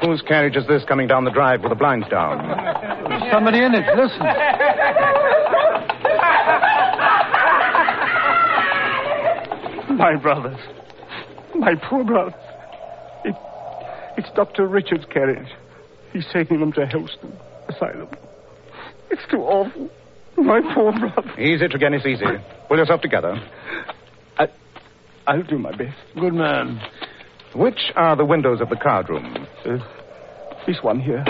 Whose 0.00 0.22
carriage 0.22 0.56
is 0.56 0.66
this 0.66 0.82
coming 0.88 1.06
down 1.06 1.24
the 1.24 1.30
drive 1.30 1.60
with 1.60 1.68
the 1.68 1.76
blinds 1.76 2.08
down? 2.08 2.38
There's 3.10 3.30
somebody 3.30 3.58
in 3.58 3.74
it. 3.74 3.84
Listen. 3.94 4.20
My 9.98 10.16
brothers. 10.16 10.58
My 11.54 11.74
poor 11.74 12.04
brothers. 12.04 12.41
It, 14.16 14.24
it's 14.24 14.30
Dr. 14.34 14.66
Richard's 14.66 15.04
carriage. 15.06 15.48
He's 16.12 16.26
taking 16.32 16.60
them 16.60 16.72
to 16.72 16.86
Helston 16.86 17.32
Asylum. 17.68 18.08
It's 19.10 19.22
too 19.30 19.38
awful. 19.38 19.90
My 20.36 20.60
poor 20.74 20.92
brother. 20.92 21.40
Easy, 21.40 21.66
Tregennis, 21.68 22.06
easy. 22.06 22.24
Pull 22.68 22.78
yourself 22.78 23.00
together. 23.00 23.34
I, 24.38 24.48
I'll 25.26 25.42
do 25.42 25.58
my 25.58 25.70
best. 25.72 25.96
Good 26.18 26.34
man. 26.34 26.80
Which 27.54 27.92
are 27.96 28.16
the 28.16 28.24
windows 28.24 28.60
of 28.60 28.70
the 28.70 28.76
card 28.76 29.08
room? 29.10 29.46
Uh, 29.64 29.78
this 30.66 30.78
one 30.82 31.00
here. 31.00 31.24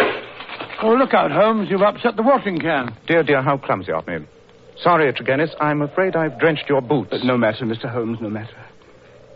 Oh, 0.82 0.94
look 0.94 1.14
out, 1.14 1.30
Holmes. 1.32 1.68
You've 1.70 1.82
upset 1.82 2.16
the 2.16 2.22
watering 2.22 2.60
can. 2.60 2.96
Dear, 3.06 3.22
dear, 3.24 3.42
how 3.42 3.58
clumsy 3.58 3.92
of 3.92 4.06
me. 4.06 4.18
Sorry, 4.80 5.12
Tregennis. 5.12 5.50
I'm 5.60 5.82
afraid 5.82 6.16
I've 6.16 6.38
drenched 6.38 6.68
your 6.68 6.80
boots. 6.80 7.12
Uh, 7.12 7.18
no 7.24 7.36
matter, 7.36 7.64
Mr. 7.64 7.90
Holmes, 7.90 8.18
no 8.20 8.30
matter. 8.30 8.56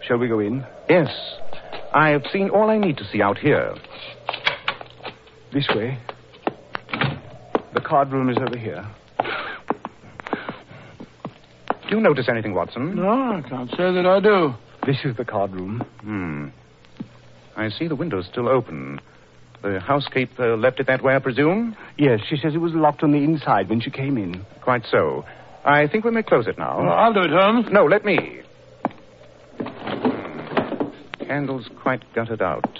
Shall 0.06 0.18
we 0.18 0.28
go 0.28 0.38
in? 0.40 0.64
Yes. 0.88 1.08
I 1.96 2.10
have 2.10 2.24
seen 2.30 2.50
all 2.50 2.68
I 2.68 2.76
need 2.76 2.98
to 2.98 3.04
see 3.10 3.22
out 3.22 3.38
here. 3.38 3.74
This 5.50 5.66
way. 5.74 5.98
The 7.72 7.80
card 7.80 8.12
room 8.12 8.28
is 8.28 8.36
over 8.36 8.58
here. 8.58 8.86
Do 11.88 11.96
you 11.96 12.00
notice 12.02 12.28
anything, 12.28 12.52
Watson? 12.52 12.96
No, 12.96 13.08
I 13.08 13.42
can't 13.48 13.70
say 13.70 13.94
that 13.94 14.04
I 14.04 14.20
do. 14.20 14.52
This 14.86 15.06
is 15.06 15.16
the 15.16 15.24
card 15.24 15.52
room. 15.52 15.82
Hmm. 16.02 16.48
I 17.56 17.70
see 17.70 17.88
the 17.88 17.96
window's 17.96 18.26
still 18.26 18.46
open. 18.46 19.00
The 19.62 19.80
housekeeper 19.80 20.54
left 20.54 20.80
it 20.80 20.88
that 20.88 21.02
way, 21.02 21.16
I 21.16 21.18
presume? 21.18 21.78
Yes, 21.96 22.20
she 22.28 22.36
says 22.36 22.54
it 22.54 22.58
was 22.58 22.74
locked 22.74 23.04
on 23.04 23.12
the 23.12 23.24
inside 23.24 23.70
when 23.70 23.80
she 23.80 23.90
came 23.90 24.18
in. 24.18 24.44
Quite 24.62 24.84
so. 24.90 25.24
I 25.64 25.88
think 25.88 26.04
we 26.04 26.10
may 26.10 26.22
close 26.22 26.46
it 26.46 26.58
now. 26.58 26.78
Well, 26.78 26.92
I'll 26.92 27.14
do 27.14 27.20
it, 27.20 27.30
Holmes. 27.30 27.68
No, 27.72 27.86
let 27.86 28.04
me. 28.04 28.42
Candles 31.26 31.68
quite 31.82 32.02
gutted 32.14 32.40
out. 32.40 32.78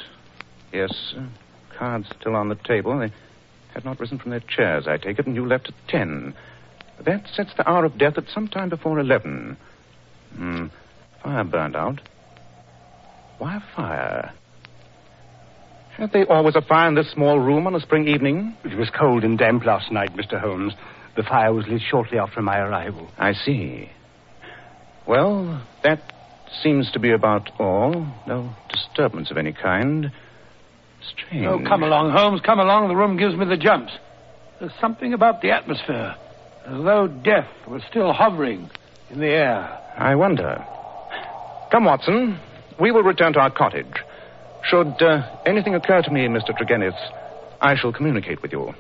Yes, 0.73 1.15
cards 1.77 2.07
still 2.21 2.37
on 2.37 2.49
the 2.49 2.55
table. 2.55 2.99
They 2.99 3.13
had 3.75 3.85
not 3.85 3.99
risen 3.99 4.19
from 4.19 4.31
their 4.31 4.41
chairs, 4.41 4.87
I 4.87 4.97
take 4.99 5.19
it, 5.19 5.27
and 5.27 5.35
you 5.35 5.47
left 5.47 5.69
at 5.69 5.75
ten. 5.89 6.35
That 7.05 7.27
sets 7.33 7.51
the 7.57 7.69
hour 7.69 7.85
of 7.85 7.99
death 7.99 8.17
at 8.17 8.29
some 8.33 8.49
time 8.49 8.69
before 8.69 8.99
eleven. 8.99 9.57
Hmm. 10.35 10.67
Fire 11.23 11.45
burned 11.45 11.77
out. 11.77 12.01
Why 13.39 13.57
a 13.57 13.61
fire? 13.75 14.33
Had 15.97 16.13
they 16.13 16.25
always 16.25 16.57
a 16.57 16.63
fire 16.63 16.89
in 16.89 16.95
this 16.95 17.11
small 17.11 17.39
room 17.39 17.67
on 17.67 17.75
a 17.75 17.81
spring 17.81 18.07
evening? 18.07 18.57
It 18.65 18.77
was 18.77 18.91
cold 18.91 19.25
and 19.25 19.39
damp 19.39 19.65
last 19.65 19.91
night, 19.91 20.15
Mr. 20.15 20.39
Holmes. 20.41 20.75
The 21.17 21.23
fire 21.23 21.53
was 21.53 21.67
lit 21.67 21.81
shortly 21.81 22.19
after 22.19 22.43
my 22.43 22.59
arrival. 22.59 23.11
I 23.19 23.33
see. 23.33 23.91
Well, 25.07 25.67
that 25.83 26.01
seems 26.63 26.91
to 26.93 26.99
be 26.99 27.13
about 27.13 27.51
all. 27.59 28.07
No 28.27 28.51
disturbance 28.69 29.31
of 29.31 29.37
any 29.37 29.53
kind. 29.53 30.11
Strange. 31.13 31.47
Oh, 31.47 31.61
come 31.67 31.83
along, 31.83 32.13
Holmes. 32.13 32.41
Come 32.45 32.59
along. 32.59 32.89
The 32.89 32.97
room 32.97 33.17
gives 33.17 33.37
me 33.37 33.47
the 33.47 33.57
jumps. 33.57 33.93
There's 34.59 34.73
something 34.81 35.13
about 35.13 35.43
the 35.43 35.51
atmosphere, 35.51 36.17
as 36.67 36.83
though 36.83 37.07
death 37.07 37.49
was 37.69 37.83
still 37.91 38.13
hovering 38.13 38.71
in 39.11 39.21
the 39.21 39.29
air. 39.29 39.79
I 39.99 40.15
wonder. 40.15 40.65
Come, 41.71 41.85
Watson. 41.85 42.39
We 42.81 42.91
will 42.91 43.03
return 43.03 43.33
to 43.35 43.41
our 43.41 43.51
cottage. 43.51 43.87
Should 44.65 45.01
uh, 45.01 45.39
anything 45.47 45.75
occur 45.75 46.03
to 46.03 46.11
me, 46.11 46.27
Mr. 46.27 46.51
Tregennis, 46.51 46.97
I 47.61 47.77
shall 47.77 47.93
communicate 47.93 48.43
with 48.43 48.53
you. 48.53 48.75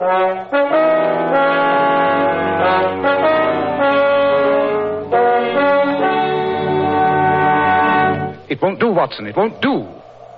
It 8.48 8.62
won't 8.62 8.80
do, 8.80 8.88
Watson. 8.92 9.26
It 9.26 9.36
won't 9.36 9.60
do. 9.60 9.86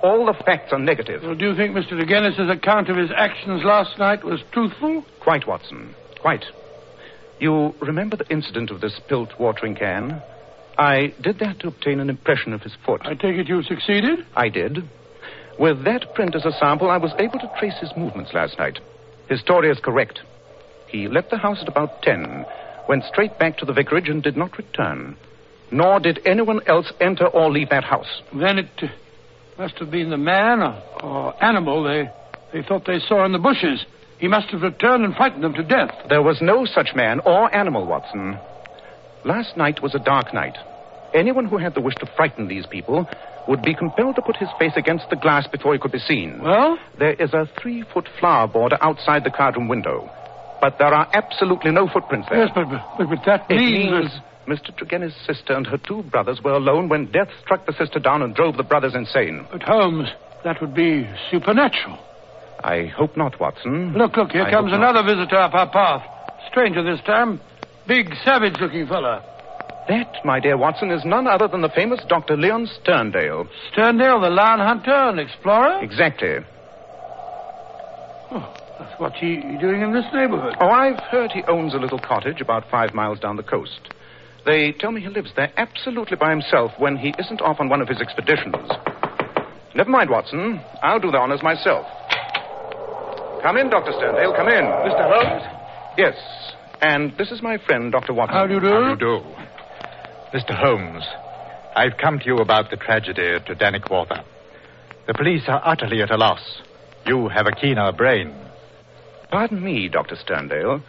All 0.02 0.26
the 0.26 0.45
facts 0.45 0.73
are 0.73 0.79
negative. 0.79 1.23
Well, 1.23 1.35
do 1.35 1.50
you 1.50 1.55
think 1.55 1.75
Mr. 1.75 1.90
Tregennis's 1.90 2.50
account 2.50 2.88
of 2.88 2.97
his 2.97 3.11
actions 3.14 3.62
last 3.64 3.99
night 3.99 4.25
was 4.25 4.40
truthful? 4.52 5.05
Quite, 5.21 5.47
Watson. 5.47 5.95
Quite. 6.21 6.45
You 7.38 7.75
remember 7.81 8.17
the 8.17 8.29
incident 8.29 8.71
of 8.71 8.81
the 8.81 8.90
spilt 8.90 9.38
watering 9.38 9.75
can? 9.75 10.23
I 10.79 11.14
did 11.21 11.38
that 11.40 11.61
to 11.61 11.69
obtain 11.69 12.00
an 12.00 12.09
impression 12.09 12.52
of 12.52 12.62
his 12.62 12.75
foot. 12.87 13.02
I 13.05 13.14
take 13.14 13.37
it 13.37 13.49
you 13.49 13.62
succeeded? 13.62 14.26
I 14.35 14.49
did. 14.49 14.88
With 15.59 15.85
that 15.85 16.14
print 16.14 16.35
as 16.35 16.47
a 16.47 16.52
sample, 16.52 16.90
I 16.90 16.97
was 16.97 17.12
able 17.19 17.38
to 17.38 17.52
trace 17.59 17.79
his 17.81 17.93
movements 17.97 18.33
last 18.33 18.59
night. 18.59 18.79
His 19.29 19.40
story 19.40 19.71
is 19.71 19.79
correct. 19.79 20.21
He 20.87 21.07
left 21.07 21.31
the 21.31 21.37
house 21.37 21.59
at 21.61 21.69
about 21.69 22.02
ten, 22.02 22.47
went 22.88 23.05
straight 23.05 23.38
back 23.38 23.59
to 23.59 23.67
the 23.67 23.75
vicarage, 23.75 24.09
and 24.09 24.23
did 24.23 24.37
not 24.37 24.57
return. 24.57 25.17
Nor 25.71 26.00
did 26.00 26.21
anyone 26.27 26.61
else 26.67 26.93
enter 27.00 27.27
or 27.27 27.50
leave 27.50 27.71
that 27.71 27.85
house. 27.85 28.23
Then 28.35 28.59
it 28.59 28.71
uh, 28.83 28.89
must 29.59 29.79
have 29.79 29.91
been 29.91 30.11
the 30.11 30.17
man 30.17 30.61
or, 30.61 31.03
or 31.03 31.45
animal 31.45 31.85
they, 31.85 32.11
they 32.53 32.67
thought 32.67 32.87
they 32.87 32.99
saw 32.99 33.25
in 33.25 33.33
the 33.33 33.39
bushes. 33.39 33.85
He 34.19 34.29
must 34.29 34.49
have 34.50 34.62
returned 34.62 35.05
and 35.05 35.15
frightened 35.15 35.45
them 35.45 35.55
to 35.55 35.62
death. 35.62 35.91
There 36.09 36.23
was 36.23 36.39
no 36.43 36.67
such 36.67 36.91
man 36.95 37.21
or 37.21 37.55
animal, 37.55 37.87
Watson. 37.87 38.39
Last 39.25 39.57
night 39.57 39.83
was 39.83 39.95
a 39.95 39.99
dark 39.99 40.35
night. 40.35 40.57
Anyone 41.15 41.47
who 41.47 41.59
had 41.59 41.75
the 41.75 41.81
wish 41.81 41.95
to 41.97 42.07
frighten 42.17 42.49
these 42.49 42.67
people 42.67 43.07
would 43.49 43.62
be 43.62 43.75
compelled 43.75 44.17
to 44.17 44.23
put 44.23 44.37
his 44.37 44.49
face 44.59 44.73
against 44.77 45.09
the 45.11 45.17
glass 45.17 45.47
before 45.47 45.73
he 45.73 45.79
could 45.79 45.93
be 45.93 45.99
seen. 45.99 46.41
Well? 46.43 46.79
There 46.99 47.15
is 47.15 47.33
a 47.33 47.49
three 47.61 47.85
foot 47.95 48.09
flower 48.19 48.47
border 48.47 48.77
outside 48.81 49.25
the 49.25 49.31
card 49.31 49.57
room 49.57 49.69
window. 49.69 50.09
But 50.61 50.77
there 50.79 50.93
are 50.93 51.09
absolutely 51.15 51.73
no 51.73 51.89
footprints 51.89 52.29
there. 52.31 52.45
Yes, 52.45 52.50
but, 52.55 52.67
but, 52.69 53.09
but 53.09 53.19
that 53.27 53.50
It 53.50 53.57
means... 53.57 54.11
Mr. 54.50 54.76
Tregennis' 54.76 55.14
sister 55.25 55.52
and 55.52 55.64
her 55.69 55.78
two 55.78 56.02
brothers 56.02 56.40
were 56.42 56.52
alone 56.52 56.88
when 56.88 57.07
death 57.12 57.28
struck 57.40 57.66
the 57.66 57.73
sister 57.73 58.00
down 58.00 58.21
and 58.21 58.35
drove 58.35 58.57
the 58.57 58.64
brothers 58.64 58.97
insane. 58.97 59.47
But 59.52 59.62
Holmes, 59.62 60.09
that 60.42 60.61
would 60.61 60.75
be 60.75 61.09
supernatural. 61.30 61.97
I 62.64 62.87
hope 62.87 63.16
not, 63.16 63.38
Watson. 63.38 63.95
Look, 63.95 64.16
look, 64.16 64.33
here 64.33 64.42
I 64.42 64.50
comes 64.50 64.73
another 64.73 65.04
visitor 65.04 65.37
up 65.37 65.54
our 65.54 65.71
path. 65.71 66.02
Stranger 66.50 66.83
this 66.83 67.00
time. 67.07 67.40
Big, 67.87 68.12
savage-looking 68.25 68.88
fella. 68.88 69.25
That, 69.88 70.25
my 70.25 70.40
dear 70.40 70.57
Watson, 70.57 70.90
is 70.90 71.04
none 71.04 71.28
other 71.28 71.47
than 71.47 71.62
the 71.62 71.69
famous 71.69 72.00
Dr. 72.09 72.37
Leon 72.37 72.66
Sterndale. 72.66 73.49
Sterndale, 73.73 74.21
the 74.21 74.30
lion 74.30 74.59
hunter 74.59 74.90
and 74.90 75.21
explorer? 75.21 75.80
Exactly. 75.80 76.38
Oh, 78.33 78.54
that's 78.78 79.00
what 79.00 79.12
he, 79.14 79.37
he 79.37 79.59
doing 79.59 79.83
in 79.83 79.92
this 79.92 80.04
neighborhood. 80.12 80.57
Oh, 80.61 80.69
I've 80.69 81.00
heard 81.11 81.30
he 81.30 81.42
owns 81.45 81.75
a 81.75 81.78
little 81.78 81.99
cottage 82.00 82.40
about 82.40 82.69
five 82.69 82.95
miles 82.95 83.21
down 83.21 83.37
the 83.37 83.42
coast. 83.42 83.80
They 84.47 84.73
tell 84.73 84.92
me 84.92 85.00
he 85.00 85.09
lives 85.09 85.32
there 85.37 85.52
absolutely 85.56 86.16
by 86.16 86.30
himself 86.30 86.73
when 86.78 86.97
he 86.97 87.14
isn't 87.18 87.40
off 87.42 87.61
on 87.61 87.68
one 87.68 87.80
of 87.80 87.88
his 87.88 88.00
expeditions. 88.00 88.56
Never 89.75 89.90
mind, 89.90 90.11
Watson. 90.11 90.61
I'll 90.82 91.00
do 91.00 91.11
the 91.11 91.18
honors 91.18 91.42
myself. 91.42 91.87
Come 93.42 93.56
in, 93.56 93.70
Dr. 93.70 93.92
Sterndale. 93.92 94.37
Come 94.37 94.49
in. 94.49 94.64
Mr. 94.64 95.09
Holmes? 95.09 95.42
Yes. 95.97 96.14
And 96.82 97.16
this 97.18 97.30
is 97.30 97.42
my 97.42 97.59
friend, 97.59 97.92
Dr. 97.92 98.12
Watson. 98.12 98.35
How 98.37 98.47
do 98.47 98.54
you 98.54 98.61
do? 98.61 98.66
How 98.68 98.94
do 98.94 99.06
you 99.06 99.20
do? 99.20 100.38
Mr. 100.38 100.56
Holmes, 100.56 101.04
I've 101.75 101.97
come 102.00 102.18
to 102.18 102.25
you 102.26 102.37
about 102.38 102.70
the 102.70 102.76
tragedy 102.76 103.26
at 103.26 103.47
Dannick 103.47 103.90
Water. 103.90 104.23
The 105.06 105.14
police 105.14 105.42
are 105.49 105.61
utterly 105.64 106.02
at 106.02 106.11
a 106.11 106.16
loss. 106.16 106.40
You 107.06 107.28
have 107.28 107.47
a 107.47 107.52
keener 107.52 107.92
brain. 107.92 108.35
Pardon 109.30 109.62
me, 109.62 109.88
Dr. 109.88 110.16
Sterndale, 110.16 110.82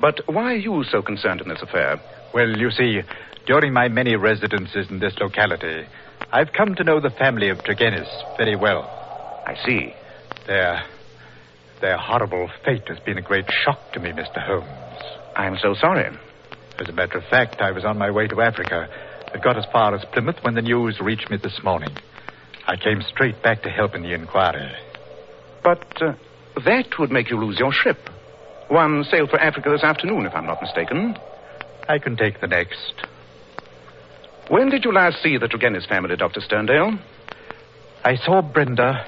but 0.00 0.20
why 0.26 0.52
are 0.52 0.56
you 0.56 0.84
so 0.90 1.02
concerned 1.02 1.40
in 1.40 1.48
this 1.48 1.62
affair? 1.62 2.00
Well, 2.36 2.54
you 2.54 2.70
see, 2.70 3.00
during 3.46 3.72
my 3.72 3.88
many 3.88 4.14
residences 4.14 4.90
in 4.90 4.98
this 4.98 5.14
locality, 5.18 5.86
I've 6.30 6.52
come 6.52 6.74
to 6.74 6.84
know 6.84 7.00
the 7.00 7.08
family 7.08 7.48
of 7.48 7.56
Tregennis 7.60 8.06
very 8.36 8.54
well. 8.54 8.82
I 9.46 9.54
see. 9.64 9.94
Their, 10.46 10.84
their 11.80 11.96
horrible 11.96 12.50
fate 12.62 12.86
has 12.88 12.98
been 12.98 13.16
a 13.16 13.22
great 13.22 13.46
shock 13.64 13.80
to 13.94 14.00
me, 14.00 14.10
Mr. 14.10 14.46
Holmes. 14.46 15.02
I'm 15.34 15.56
so 15.56 15.72
sorry. 15.80 16.14
As 16.78 16.90
a 16.90 16.92
matter 16.92 17.16
of 17.16 17.24
fact, 17.30 17.62
I 17.62 17.70
was 17.70 17.86
on 17.86 17.96
my 17.96 18.10
way 18.10 18.26
to 18.26 18.42
Africa. 18.42 18.86
I 19.32 19.38
got 19.38 19.56
as 19.56 19.64
far 19.72 19.94
as 19.94 20.04
Plymouth 20.12 20.36
when 20.42 20.56
the 20.56 20.60
news 20.60 21.00
reached 21.00 21.30
me 21.30 21.38
this 21.42 21.58
morning. 21.64 21.96
I 22.66 22.76
came 22.76 23.00
straight 23.00 23.42
back 23.42 23.62
to 23.62 23.70
help 23.70 23.94
in 23.94 24.02
the 24.02 24.12
inquiry. 24.12 24.72
But 25.64 26.02
uh, 26.02 26.12
that 26.66 26.98
would 26.98 27.10
make 27.10 27.30
you 27.30 27.38
lose 27.38 27.58
your 27.58 27.72
ship. 27.72 28.10
One 28.68 29.04
sailed 29.04 29.30
for 29.30 29.40
Africa 29.40 29.70
this 29.70 29.82
afternoon, 29.82 30.26
if 30.26 30.34
I'm 30.34 30.44
not 30.44 30.60
mistaken. 30.60 31.16
I 31.88 31.98
can 31.98 32.16
take 32.16 32.40
the 32.40 32.46
next. 32.46 32.94
When 34.48 34.70
did 34.70 34.84
you 34.84 34.92
last 34.92 35.22
see 35.22 35.38
the 35.38 35.46
Tregennis 35.46 35.88
family, 35.88 36.16
Dr. 36.16 36.40
Sterndale? 36.40 37.00
I 38.04 38.16
saw 38.16 38.42
Brenda, 38.42 39.04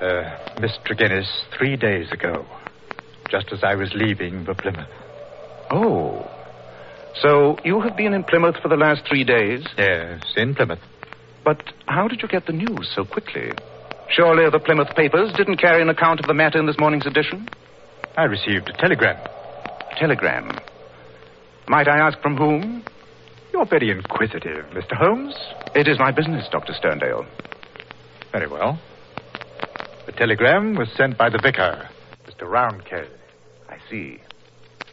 uh, 0.00 0.60
Miss 0.60 0.72
Tregennis, 0.84 1.26
three 1.56 1.76
days 1.76 2.12
ago, 2.12 2.46
just 3.28 3.52
as 3.52 3.64
I 3.64 3.74
was 3.74 3.92
leaving 3.94 4.44
the 4.44 4.54
Plymouth. 4.54 4.88
Oh. 5.70 6.30
So 7.20 7.58
you 7.64 7.80
have 7.80 7.96
been 7.96 8.12
in 8.12 8.22
Plymouth 8.24 8.56
for 8.62 8.68
the 8.68 8.76
last 8.76 9.02
three 9.08 9.24
days? 9.24 9.66
Yes, 9.76 10.22
in 10.36 10.54
Plymouth. 10.54 10.80
But 11.44 11.62
how 11.86 12.06
did 12.08 12.22
you 12.22 12.28
get 12.28 12.46
the 12.46 12.52
news 12.52 12.92
so 12.94 13.04
quickly? 13.04 13.52
Surely 14.10 14.48
the 14.50 14.60
Plymouth 14.60 14.94
papers 14.94 15.32
didn't 15.36 15.56
carry 15.56 15.82
an 15.82 15.88
account 15.88 16.20
of 16.20 16.26
the 16.26 16.34
matter 16.34 16.58
in 16.58 16.66
this 16.66 16.78
morning's 16.78 17.06
edition? 17.06 17.48
I 18.16 18.24
received 18.24 18.68
a 18.68 18.72
telegram. 18.74 19.16
Telegram. 19.96 20.50
Might 21.68 21.88
I 21.88 21.98
ask 21.98 22.20
from 22.20 22.36
whom? 22.36 22.84
You're 23.52 23.66
very 23.66 23.90
inquisitive, 23.90 24.66
Mr. 24.66 24.96
Holmes. 24.96 25.34
It 25.74 25.88
is 25.88 25.98
my 25.98 26.12
business, 26.12 26.46
Dr. 26.50 26.72
Sterndale. 26.72 27.26
Very 28.30 28.46
well. 28.46 28.78
The 30.06 30.12
telegram 30.12 30.76
was 30.76 30.88
sent 30.96 31.18
by 31.18 31.28
the 31.28 31.40
vicar, 31.42 31.88
Mr. 32.26 32.42
Roundhay. 32.42 33.08
I 33.68 33.78
see. 33.90 34.18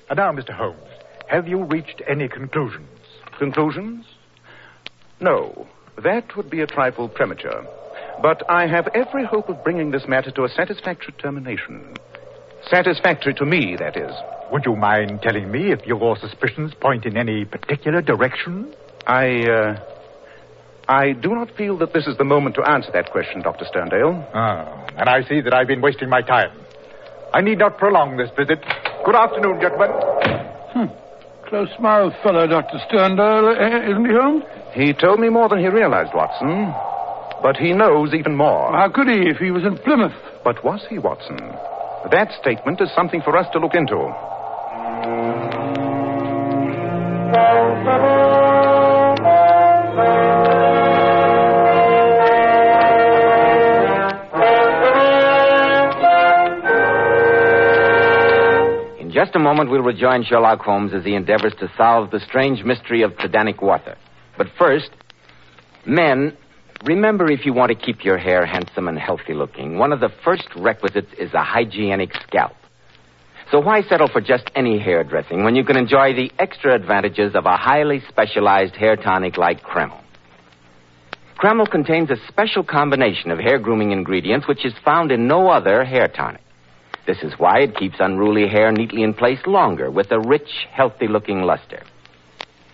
And 0.09 0.17
now, 0.17 0.31
Mr. 0.31 0.51
Holmes, 0.51 0.79
have 1.27 1.47
you 1.47 1.63
reached 1.63 2.01
any 2.09 2.27
conclusions? 2.27 2.89
Conclusions? 3.37 4.05
No. 5.19 5.67
That 6.03 6.35
would 6.35 6.49
be 6.49 6.61
a 6.61 6.67
trifle 6.67 7.07
premature. 7.07 7.67
But 8.21 8.41
I 8.49 8.65
have 8.65 8.87
every 8.95 9.25
hope 9.25 9.47
of 9.49 9.63
bringing 9.63 9.91
this 9.91 10.07
matter 10.07 10.31
to 10.31 10.43
a 10.43 10.49
satisfactory 10.49 11.13
termination. 11.21 11.93
Satisfactory 12.67 13.35
to 13.35 13.45
me, 13.45 13.75
that 13.77 13.95
is. 13.95 14.11
Would 14.51 14.65
you 14.65 14.75
mind 14.75 15.21
telling 15.21 15.51
me 15.51 15.71
if 15.71 15.85
your 15.85 16.17
suspicions 16.17 16.73
point 16.79 17.05
in 17.05 17.17
any 17.17 17.45
particular 17.45 18.01
direction? 18.01 18.73
I, 19.07 19.43
uh, 19.49 19.79
I 20.87 21.13
do 21.13 21.29
not 21.29 21.55
feel 21.55 21.77
that 21.79 21.93
this 21.93 22.07
is 22.07 22.17
the 22.17 22.23
moment 22.23 22.55
to 22.55 22.69
answer 22.69 22.91
that 22.93 23.11
question, 23.11 23.41
Dr. 23.41 23.65
Sterndale. 23.65 24.27
Ah, 24.33 24.85
and 24.97 25.09
I 25.09 25.23
see 25.23 25.41
that 25.41 25.53
I've 25.53 25.67
been 25.67 25.81
wasting 25.81 26.09
my 26.09 26.21
time. 26.21 26.51
I 27.33 27.41
need 27.41 27.57
not 27.57 27.77
prolong 27.77 28.17
this 28.17 28.29
visit. 28.37 28.63
Good 29.05 29.15
afternoon, 29.15 29.59
gentlemen. 29.59 29.89
Hmm. 30.69 31.47
Close-mouthed 31.49 32.15
fellow, 32.21 32.45
Dr. 32.47 32.77
Sterndale, 32.87 33.57
eh, 33.57 33.89
isn't 33.91 34.05
he, 34.05 34.11
Holmes? 34.13 34.43
He 34.73 34.93
told 34.93 35.19
me 35.19 35.29
more 35.29 35.49
than 35.49 35.59
he 35.59 35.67
realized, 35.67 36.13
Watson. 36.13 36.73
But 37.41 37.57
he 37.57 37.73
knows 37.73 38.13
even 38.13 38.35
more. 38.35 38.71
How 38.71 38.89
could 38.89 39.07
he 39.07 39.29
if 39.29 39.37
he 39.37 39.51
was 39.51 39.63
in 39.63 39.77
Plymouth? 39.79 40.13
But 40.43 40.63
was 40.63 40.85
he, 40.89 40.99
Watson? 40.99 41.37
That 42.11 42.31
statement 42.39 42.81
is 42.81 42.89
something 42.95 43.21
for 43.21 43.35
us 43.37 43.47
to 43.53 43.59
look 43.59 43.75
into. 43.75 43.95
In 45.03 45.09
just 59.11 59.35
a 59.35 59.39
moment, 59.39 59.69
we'll 59.69 59.81
rejoin 59.81 60.23
Sherlock 60.23 60.61
Holmes 60.61 60.93
as 60.93 61.03
he 61.03 61.15
endeavors 61.15 61.53
to 61.59 61.69
solve 61.75 62.11
the 62.11 62.21
strange 62.21 62.63
mystery 62.63 63.01
of 63.01 63.11
Tredannick 63.13 63.61
water. 63.61 63.97
But 64.37 64.47
first, 64.57 64.91
men, 65.85 66.37
remember 66.85 67.29
if 67.29 67.45
you 67.45 67.51
want 67.51 67.71
to 67.71 67.75
keep 67.75 68.05
your 68.05 68.17
hair 68.17 68.45
handsome 68.45 68.87
and 68.87 68.97
healthy 68.97 69.33
looking, 69.33 69.77
one 69.77 69.91
of 69.91 69.99
the 69.99 70.13
first 70.23 70.47
requisites 70.55 71.11
is 71.19 71.33
a 71.33 71.43
hygienic 71.43 72.13
scalp. 72.25 72.55
So 73.53 73.59
why 73.59 73.83
settle 73.83 74.07
for 74.07 74.19
just 74.19 74.49
any 74.55 74.79
hair 74.79 75.03
dressing 75.03 75.43
when 75.43 75.55
you 75.55 75.63
can 75.63 75.77
enjoy 75.77 76.15
the 76.15 76.31
extra 76.39 76.73
advantages 76.73 77.35
of 77.35 77.45
a 77.45 77.55
highly 77.55 78.01
specialized 78.09 78.75
hair 78.75 78.95
tonic 78.95 79.37
like 79.37 79.61
Kreml? 79.61 80.01
Kreml 81.37 81.69
contains 81.69 82.09
a 82.09 82.15
special 82.27 82.63
combination 82.63 83.29
of 83.29 83.37
hair 83.37 83.59
grooming 83.59 83.91
ingredients 83.91 84.47
which 84.47 84.65
is 84.65 84.73
found 84.83 85.11
in 85.11 85.27
no 85.27 85.51
other 85.51 85.83
hair 85.83 86.07
tonic. 86.07 86.41
This 87.05 87.19
is 87.21 87.33
why 87.37 87.59
it 87.59 87.77
keeps 87.77 87.97
unruly 87.99 88.47
hair 88.47 88.71
neatly 88.71 89.03
in 89.03 89.13
place 89.13 89.45
longer 89.45 89.91
with 89.91 90.11
a 90.11 90.19
rich, 90.19 90.49
healthy 90.71 91.07
looking 91.07 91.43
luster. 91.43 91.83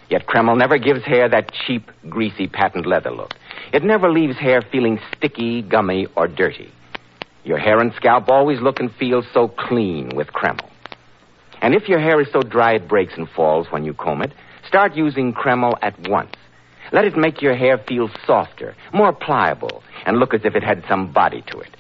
Yet 0.10 0.28
Kreml 0.28 0.58
never 0.58 0.78
gives 0.78 1.04
hair 1.04 1.28
that 1.28 1.52
cheap, 1.68 1.92
greasy 2.08 2.48
patent 2.48 2.86
leather 2.86 3.12
look. 3.12 3.34
It 3.74 3.84
never 3.84 4.10
leaves 4.10 4.38
hair 4.38 4.62
feeling 4.72 5.02
sticky, 5.14 5.62
gummy, 5.62 6.08
or 6.16 6.30
dirty. 6.30 6.72
Your 7.44 7.58
hair 7.58 7.80
and 7.80 7.94
scalp 7.96 8.30
always 8.30 8.60
look 8.60 8.80
and 8.80 8.94
feel 8.96 9.24
so 9.34 9.48
clean 9.48 10.16
with 10.16 10.28
Kreml. 10.28 10.70
And 11.62 11.74
if 11.74 11.88
your 11.88 12.00
hair 12.00 12.22
is 12.22 12.28
so 12.32 12.42
dry 12.42 12.74
it 12.74 12.88
breaks 12.88 13.14
and 13.18 13.30
falls 13.30 13.68
when 13.70 13.84
you 13.84 13.94
comb 13.94 14.22
it, 14.22 14.34
start 14.68 14.96
using 14.96 15.34
Kreml 15.34 15.78
at 15.82 16.08
once. 16.08 16.34
Let 16.92 17.06
it 17.06 17.18
make 17.18 17.42
your 17.42 17.56
hair 17.56 17.78
feel 17.78 18.10
softer, 18.26 18.76
more 18.94 19.14
pliable, 19.14 19.84
and 20.06 20.18
look 20.18 20.34
as 20.34 20.42
if 20.44 20.56
it 20.56 20.64
had 20.64 20.84
some 20.88 21.12
body 21.12 21.44
to 21.48 21.60
it. 21.60 21.76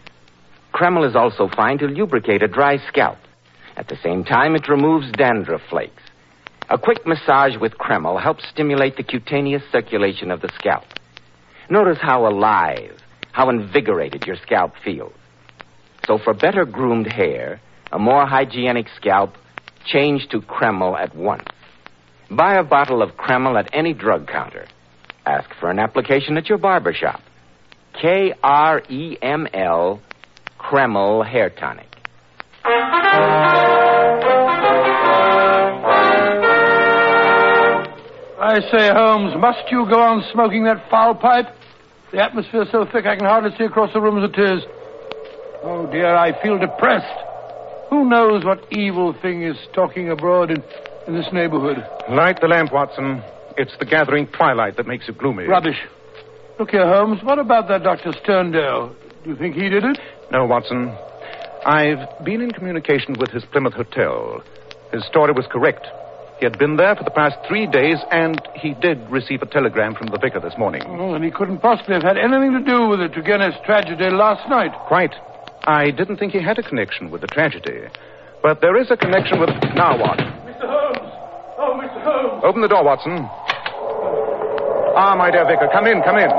Kreml 0.74 1.08
is 1.08 1.16
also 1.16 1.50
fine 1.56 1.78
to 1.80 1.86
lubricate 1.86 2.44
a 2.44 2.48
dry 2.48 2.78
scalp. 2.88 3.18
At 3.76 3.88
the 3.88 3.98
same 4.04 4.24
time, 4.24 4.56
it 4.56 4.70
removes 4.70 5.12
dandruff 5.12 5.62
flakes. 5.70 6.04
A 6.70 6.78
quick 6.78 7.08
massage 7.08 7.58
with 7.58 7.80
Kreml 7.80 8.22
helps 8.22 8.48
stimulate 8.48 8.96
the 8.96 9.04
cutaneous 9.04 9.64
circulation 9.72 10.30
of 10.30 10.42
the 10.42 10.52
scalp. 10.56 10.86
Notice 11.70 11.98
how 12.00 12.28
alive, 12.28 12.96
how 13.32 13.50
invigorated 13.50 14.28
your 14.28 14.36
scalp 14.36 14.74
feels. 14.84 15.14
So 16.10 16.18
for 16.18 16.34
better 16.34 16.66
groomed 16.66 17.06
hair, 17.06 17.62
a 17.92 18.00
more 18.00 18.26
hygienic 18.26 18.88
scalp, 18.98 19.36
change 19.86 20.28
to 20.32 20.42
Kreml 20.42 21.00
at 21.00 21.16
once. 21.16 21.46
Buy 22.32 22.56
a 22.56 22.64
bottle 22.64 23.04
of 23.04 23.12
Kreml 23.12 23.60
at 23.60 23.70
any 23.74 23.94
drug 23.94 24.28
counter. 24.28 24.66
Ask 25.28 25.52
for 25.60 25.70
an 25.70 25.78
application 25.78 26.36
at 26.36 26.50
your 26.50 26.58
barber 26.58 26.96
shop. 26.96 27.22
K 28.02 28.34
R 28.42 28.82
E 28.90 29.20
M 29.22 29.48
L, 29.54 30.02
Kreml 30.60 31.24
Hair 31.24 31.52
Tonic. 31.52 31.86
I 38.42 38.62
say, 38.72 38.90
Holmes, 38.92 39.36
must 39.40 39.70
you 39.70 39.86
go 39.88 40.02
on 40.02 40.24
smoking 40.34 40.64
that 40.64 40.90
foul 40.90 41.14
pipe? 41.14 41.56
The 42.12 42.24
atmosphere's 42.24 42.72
so 42.72 42.88
thick 42.92 43.06
I 43.06 43.16
can 43.16 43.26
hardly 43.26 43.52
see 43.60 43.66
across 43.66 43.94
the 43.94 44.02
room 44.02 44.24
as 44.24 44.32
it 44.32 44.42
is. 44.42 44.64
Oh, 45.64 45.88
dear, 45.92 46.16
I 46.16 46.42
feel 46.42 46.58
depressed. 46.58 47.26
Who 47.90 48.08
knows 48.08 48.46
what 48.46 48.64
evil 48.72 49.14
thing 49.22 49.44
is 49.44 49.58
stalking 49.72 50.10
abroad 50.10 50.52
in, 50.52 50.64
in 51.08 51.16
this 51.16 51.28
neighborhood? 51.34 51.78
Light 52.10 52.40
the 52.40 52.48
lamp, 52.48 52.72
Watson. 52.72 53.24
It's 53.58 53.76
the 53.80 53.86
gathering 53.86 54.28
twilight 54.28 54.78
that 54.78 54.88
makes 54.88 55.10
it 55.10 55.18
gloomy. 55.18 55.46
Rubbish. 55.46 55.80
Look 56.60 56.72
here, 56.72 56.88
Holmes, 56.88 57.22
what 57.24 57.40
about 57.40 57.68
that 57.70 57.84
Dr. 57.84 58.12
Sterndale? 58.12 58.96
Do 59.24 59.30
you 59.32 59.36
think 59.36 59.56
he 59.56 59.70
did 59.70 59.84
it? 59.84 60.00
No, 60.32 60.46
Watson. 60.46 60.96
I've 61.66 62.24
been 62.24 62.42
in 62.42 62.52
communication 62.52 63.16
with 63.20 63.32
his 63.32 63.44
Plymouth 63.52 63.74
hotel. 63.74 64.42
His 64.94 65.06
story 65.06 65.34
was 65.34 65.46
correct. 65.52 65.86
He 66.40 66.46
had 66.46 66.58
been 66.58 66.78
there 66.78 66.96
for 66.96 67.04
the 67.04 67.12
past 67.12 67.36
three 67.48 67.68
days, 67.68 67.98
and 68.12 68.42
he 68.56 68.74
did 68.76 68.98
receive 69.10 69.42
a 69.42 69.46
telegram 69.46 69.94
from 69.94 70.08
the 70.08 70.18
vicar 70.18 70.40
this 70.40 70.58
morning. 70.58 70.84
Oh, 70.88 71.14
and 71.16 71.24
he 71.24 71.32
couldn't 71.32 71.60
possibly 71.60 71.96
have 71.96 72.04
had 72.04 72.18
anything 72.18 72.54
to 72.54 72.64
do 72.64 72.88
with 72.88 73.00
the 73.00 73.10
Tregennis 73.10 73.62
tragedy 73.66 74.10
last 74.10 74.48
night. 74.50 74.72
Quite. 74.88 75.14
I 75.70 75.92
didn't 75.92 76.18
think 76.18 76.34
he 76.34 76.42
had 76.42 76.58
a 76.58 76.64
connection 76.64 77.12
with 77.12 77.22
the 77.22 77.28
tragedy. 77.28 77.82
But 78.42 78.60
there 78.60 78.76
is 78.82 78.90
a 78.90 78.98
connection 78.98 79.40
with. 79.40 79.50
Now 79.76 80.00
what? 80.00 80.18
Mr. 80.18 80.66
Holmes! 80.66 81.14
Oh, 81.60 81.78
Mr. 81.78 82.02
Holmes! 82.02 82.44
Open 82.44 82.64
the 82.64 82.68
door, 82.68 82.84
Watson. 82.84 83.30
Ah, 84.98 85.14
my 85.16 85.30
dear 85.30 85.46
vicar, 85.46 85.70
come 85.72 85.86
in, 85.86 86.02
come 86.02 86.18
in. 86.18 86.30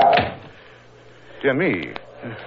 Dear 1.41 1.53
me. 1.53 1.93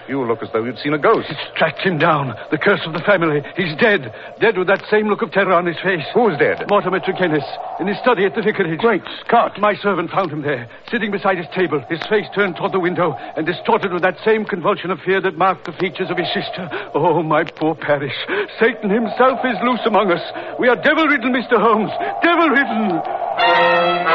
You 0.08 0.24
look 0.24 0.42
as 0.42 0.48
though 0.52 0.64
you'd 0.64 0.78
seen 0.78 0.94
a 0.94 0.98
ghost. 0.98 1.26
It's 1.28 1.40
tracked 1.56 1.80
him 1.80 1.98
down. 1.98 2.34
The 2.50 2.58
curse 2.58 2.80
of 2.86 2.92
the 2.92 3.00
family. 3.00 3.42
He's 3.56 3.74
dead. 3.76 4.14
Dead 4.40 4.58
with 4.58 4.68
that 4.68 4.84
same 4.90 5.08
look 5.08 5.22
of 5.22 5.32
terror 5.32 5.52
on 5.52 5.66
his 5.66 5.76
face. 5.82 6.04
Who's 6.14 6.38
dead? 6.38 6.64
Mortimer 6.68 7.00
Tregennis. 7.00 7.44
In 7.80 7.86
his 7.86 7.98
study 7.98 8.24
at 8.24 8.34
the 8.34 8.42
vicarage. 8.42 8.78
Great 8.78 9.02
Scott! 9.26 9.58
My 9.58 9.74
servant 9.76 10.10
found 10.10 10.30
him 10.30 10.42
there, 10.42 10.68
sitting 10.90 11.10
beside 11.10 11.38
his 11.38 11.46
table, 11.54 11.82
his 11.88 12.00
face 12.08 12.26
turned 12.34 12.56
toward 12.56 12.72
the 12.72 12.80
window, 12.80 13.16
and 13.36 13.46
distorted 13.46 13.92
with 13.92 14.02
that 14.02 14.18
same 14.24 14.44
convulsion 14.44 14.90
of 14.90 15.00
fear 15.00 15.20
that 15.20 15.36
marked 15.36 15.66
the 15.66 15.72
features 15.72 16.10
of 16.10 16.18
his 16.18 16.28
sister. 16.32 16.68
Oh, 16.94 17.22
my 17.22 17.44
poor 17.44 17.74
parish. 17.74 18.14
Satan 18.60 18.90
himself 18.90 19.40
is 19.44 19.56
loose 19.64 19.84
among 19.86 20.10
us. 20.10 20.22
We 20.58 20.68
are 20.68 20.76
devil 20.76 21.06
ridden, 21.06 21.32
Mr. 21.32 21.58
Holmes. 21.58 21.90
Devil 22.22 22.48
ridden. 22.50 24.13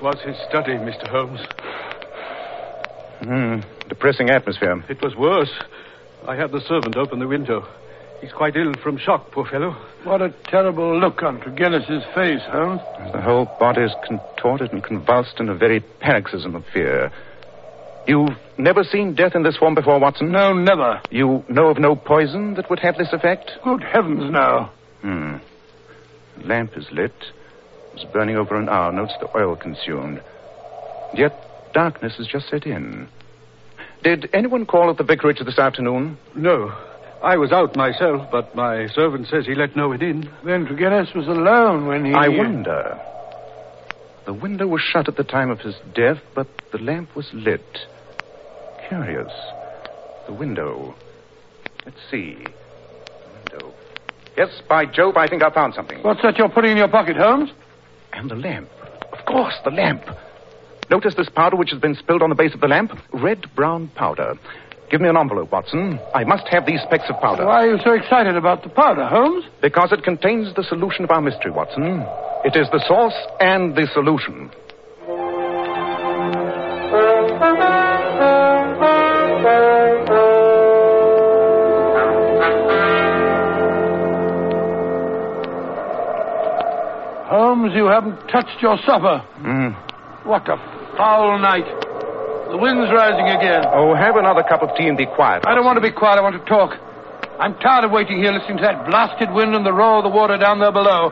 Was 0.00 0.20
his 0.24 0.36
study, 0.48 0.74
Mr. 0.74 1.08
Holmes. 1.08 1.40
Hmm. 3.22 3.88
Depressing 3.88 4.30
atmosphere. 4.30 4.84
It 4.88 5.02
was 5.02 5.16
worse. 5.16 5.50
I 6.26 6.36
had 6.36 6.52
the 6.52 6.60
servant 6.60 6.96
open 6.96 7.18
the 7.18 7.26
window. 7.26 7.66
He's 8.20 8.32
quite 8.32 8.56
ill 8.56 8.74
from 8.82 8.96
shock, 8.98 9.30
poor 9.32 9.44
fellow. 9.44 9.76
What 10.04 10.22
a 10.22 10.32
terrible 10.44 10.98
look 10.98 11.22
on 11.22 11.40
Tregennis's 11.40 12.04
face, 12.14 12.42
Holmes. 12.50 12.80
The 13.12 13.20
whole 13.20 13.46
body 13.58 13.82
is 13.82 13.94
contorted 14.06 14.72
and 14.72 14.84
convulsed 14.84 15.40
in 15.40 15.48
a 15.48 15.54
very 15.54 15.80
paroxysm 15.80 16.54
of 16.54 16.64
fear. 16.72 17.12
You've 18.06 18.36
never 18.56 18.84
seen 18.84 19.14
death 19.14 19.34
in 19.34 19.42
this 19.42 19.56
form 19.56 19.74
before, 19.74 19.98
Watson? 19.98 20.30
No, 20.32 20.52
never. 20.52 21.00
You 21.10 21.44
know 21.48 21.68
of 21.68 21.78
no 21.78 21.94
poison 21.94 22.54
that 22.54 22.70
would 22.70 22.80
have 22.80 22.96
this 22.96 23.12
effect? 23.12 23.50
Good 23.64 23.82
heavens, 23.82 24.30
no. 24.30 24.70
Hmm. 25.02 25.36
The 26.38 26.46
lamp 26.46 26.76
is 26.76 26.86
lit. 26.92 27.12
It's 28.00 28.12
burning 28.12 28.36
over 28.36 28.54
an 28.54 28.68
hour. 28.68 28.92
Notes 28.92 29.14
the 29.20 29.28
oil 29.36 29.56
consumed. 29.56 30.22
Yet 31.14 31.34
darkness 31.74 32.14
has 32.18 32.28
just 32.28 32.48
set 32.48 32.64
in. 32.64 33.08
Did 34.04 34.30
anyone 34.32 34.66
call 34.66 34.88
at 34.90 34.98
the 34.98 35.02
vicarage 35.02 35.40
this 35.44 35.58
afternoon? 35.58 36.16
No. 36.36 36.72
I 37.24 37.36
was 37.36 37.50
out 37.50 37.74
myself, 37.74 38.30
but 38.30 38.54
my 38.54 38.86
servant 38.86 39.26
says 39.26 39.46
he 39.46 39.56
let 39.56 39.74
no 39.74 39.88
one 39.88 40.00
in. 40.00 40.30
Then 40.44 40.66
Tregennis 40.66 41.12
was 41.16 41.26
alone 41.26 41.86
when 41.86 42.04
he. 42.04 42.12
I 42.12 42.28
wonder. 42.28 43.00
The 44.26 44.34
window 44.34 44.68
was 44.68 44.80
shut 44.80 45.08
at 45.08 45.16
the 45.16 45.24
time 45.24 45.50
of 45.50 45.58
his 45.58 45.74
death, 45.92 46.18
but 46.36 46.46
the 46.70 46.78
lamp 46.78 47.16
was 47.16 47.28
lit. 47.32 47.78
Curious. 48.88 49.32
The 50.28 50.34
window. 50.34 50.94
Let's 51.84 51.98
see. 52.12 52.36
The 52.44 53.56
window. 53.56 53.74
Yes, 54.36 54.50
by 54.68 54.86
Jove, 54.86 55.16
I 55.16 55.26
think 55.26 55.42
I 55.42 55.50
found 55.50 55.74
something. 55.74 56.00
What's 56.02 56.22
that 56.22 56.38
you're 56.38 56.48
putting 56.48 56.70
in 56.70 56.76
your 56.76 56.88
pocket, 56.88 57.16
Holmes? 57.16 57.50
And 58.12 58.30
the 58.30 58.36
lamp. 58.36 58.68
Of 59.12 59.24
course, 59.26 59.54
the 59.64 59.70
lamp. 59.70 60.02
Notice 60.90 61.14
this 61.16 61.28
powder 61.28 61.56
which 61.56 61.70
has 61.70 61.80
been 61.80 61.94
spilled 61.94 62.22
on 62.22 62.30
the 62.30 62.34
base 62.34 62.54
of 62.54 62.60
the 62.60 62.68
lamp? 62.68 62.92
Red 63.12 63.46
brown 63.54 63.88
powder. 63.94 64.34
Give 64.90 65.02
me 65.02 65.08
an 65.08 65.18
envelope, 65.18 65.52
Watson. 65.52 66.00
I 66.14 66.24
must 66.24 66.48
have 66.48 66.64
these 66.64 66.80
specks 66.80 67.04
of 67.10 67.20
powder. 67.20 67.44
Why 67.44 67.66
are 67.66 67.76
you 67.76 67.78
so 67.84 67.92
excited 67.92 68.36
about 68.36 68.62
the 68.62 68.70
powder, 68.70 69.06
Holmes? 69.06 69.44
Because 69.60 69.92
it 69.92 70.02
contains 70.02 70.54
the 70.54 70.62
solution 70.62 71.04
of 71.04 71.10
our 71.10 71.20
mystery, 71.20 71.50
Watson. 71.50 72.06
It 72.44 72.56
is 72.56 72.68
the 72.72 72.82
source 72.88 73.14
and 73.40 73.76
the 73.76 73.86
solution. 73.92 74.50
Holmes, 87.58 87.74
you 87.74 87.86
haven't 87.86 88.14
touched 88.30 88.62
your 88.62 88.78
supper. 88.86 89.18
Mm. 89.42 89.74
What 90.24 90.46
a 90.48 90.56
foul 90.96 91.38
night. 91.40 91.66
The 92.50 92.56
wind's 92.56 92.86
rising 92.94 93.26
again. 93.34 93.64
Oh, 93.74 93.94
have 93.98 94.14
another 94.14 94.44
cup 94.46 94.62
of 94.62 94.70
tea 94.76 94.86
and 94.86 94.96
be 94.96 95.06
quiet. 95.06 95.42
I 95.44 95.56
don't 95.56 95.64
want 95.64 95.76
to 95.76 95.82
be 95.82 95.90
quiet. 95.90 96.18
I 96.18 96.22
want 96.22 96.38
to 96.38 96.44
talk. 96.48 96.78
I'm 97.40 97.58
tired 97.58 97.82
of 97.84 97.90
waiting 97.90 98.18
here 98.18 98.30
listening 98.30 98.58
to 98.58 98.62
that 98.62 98.86
blasted 98.86 99.32
wind 99.34 99.56
and 99.56 99.66
the 99.66 99.72
roar 99.72 99.98
of 99.98 100.04
the 100.04 100.08
water 100.14 100.38
down 100.38 100.60
there 100.60 100.70
below. 100.70 101.10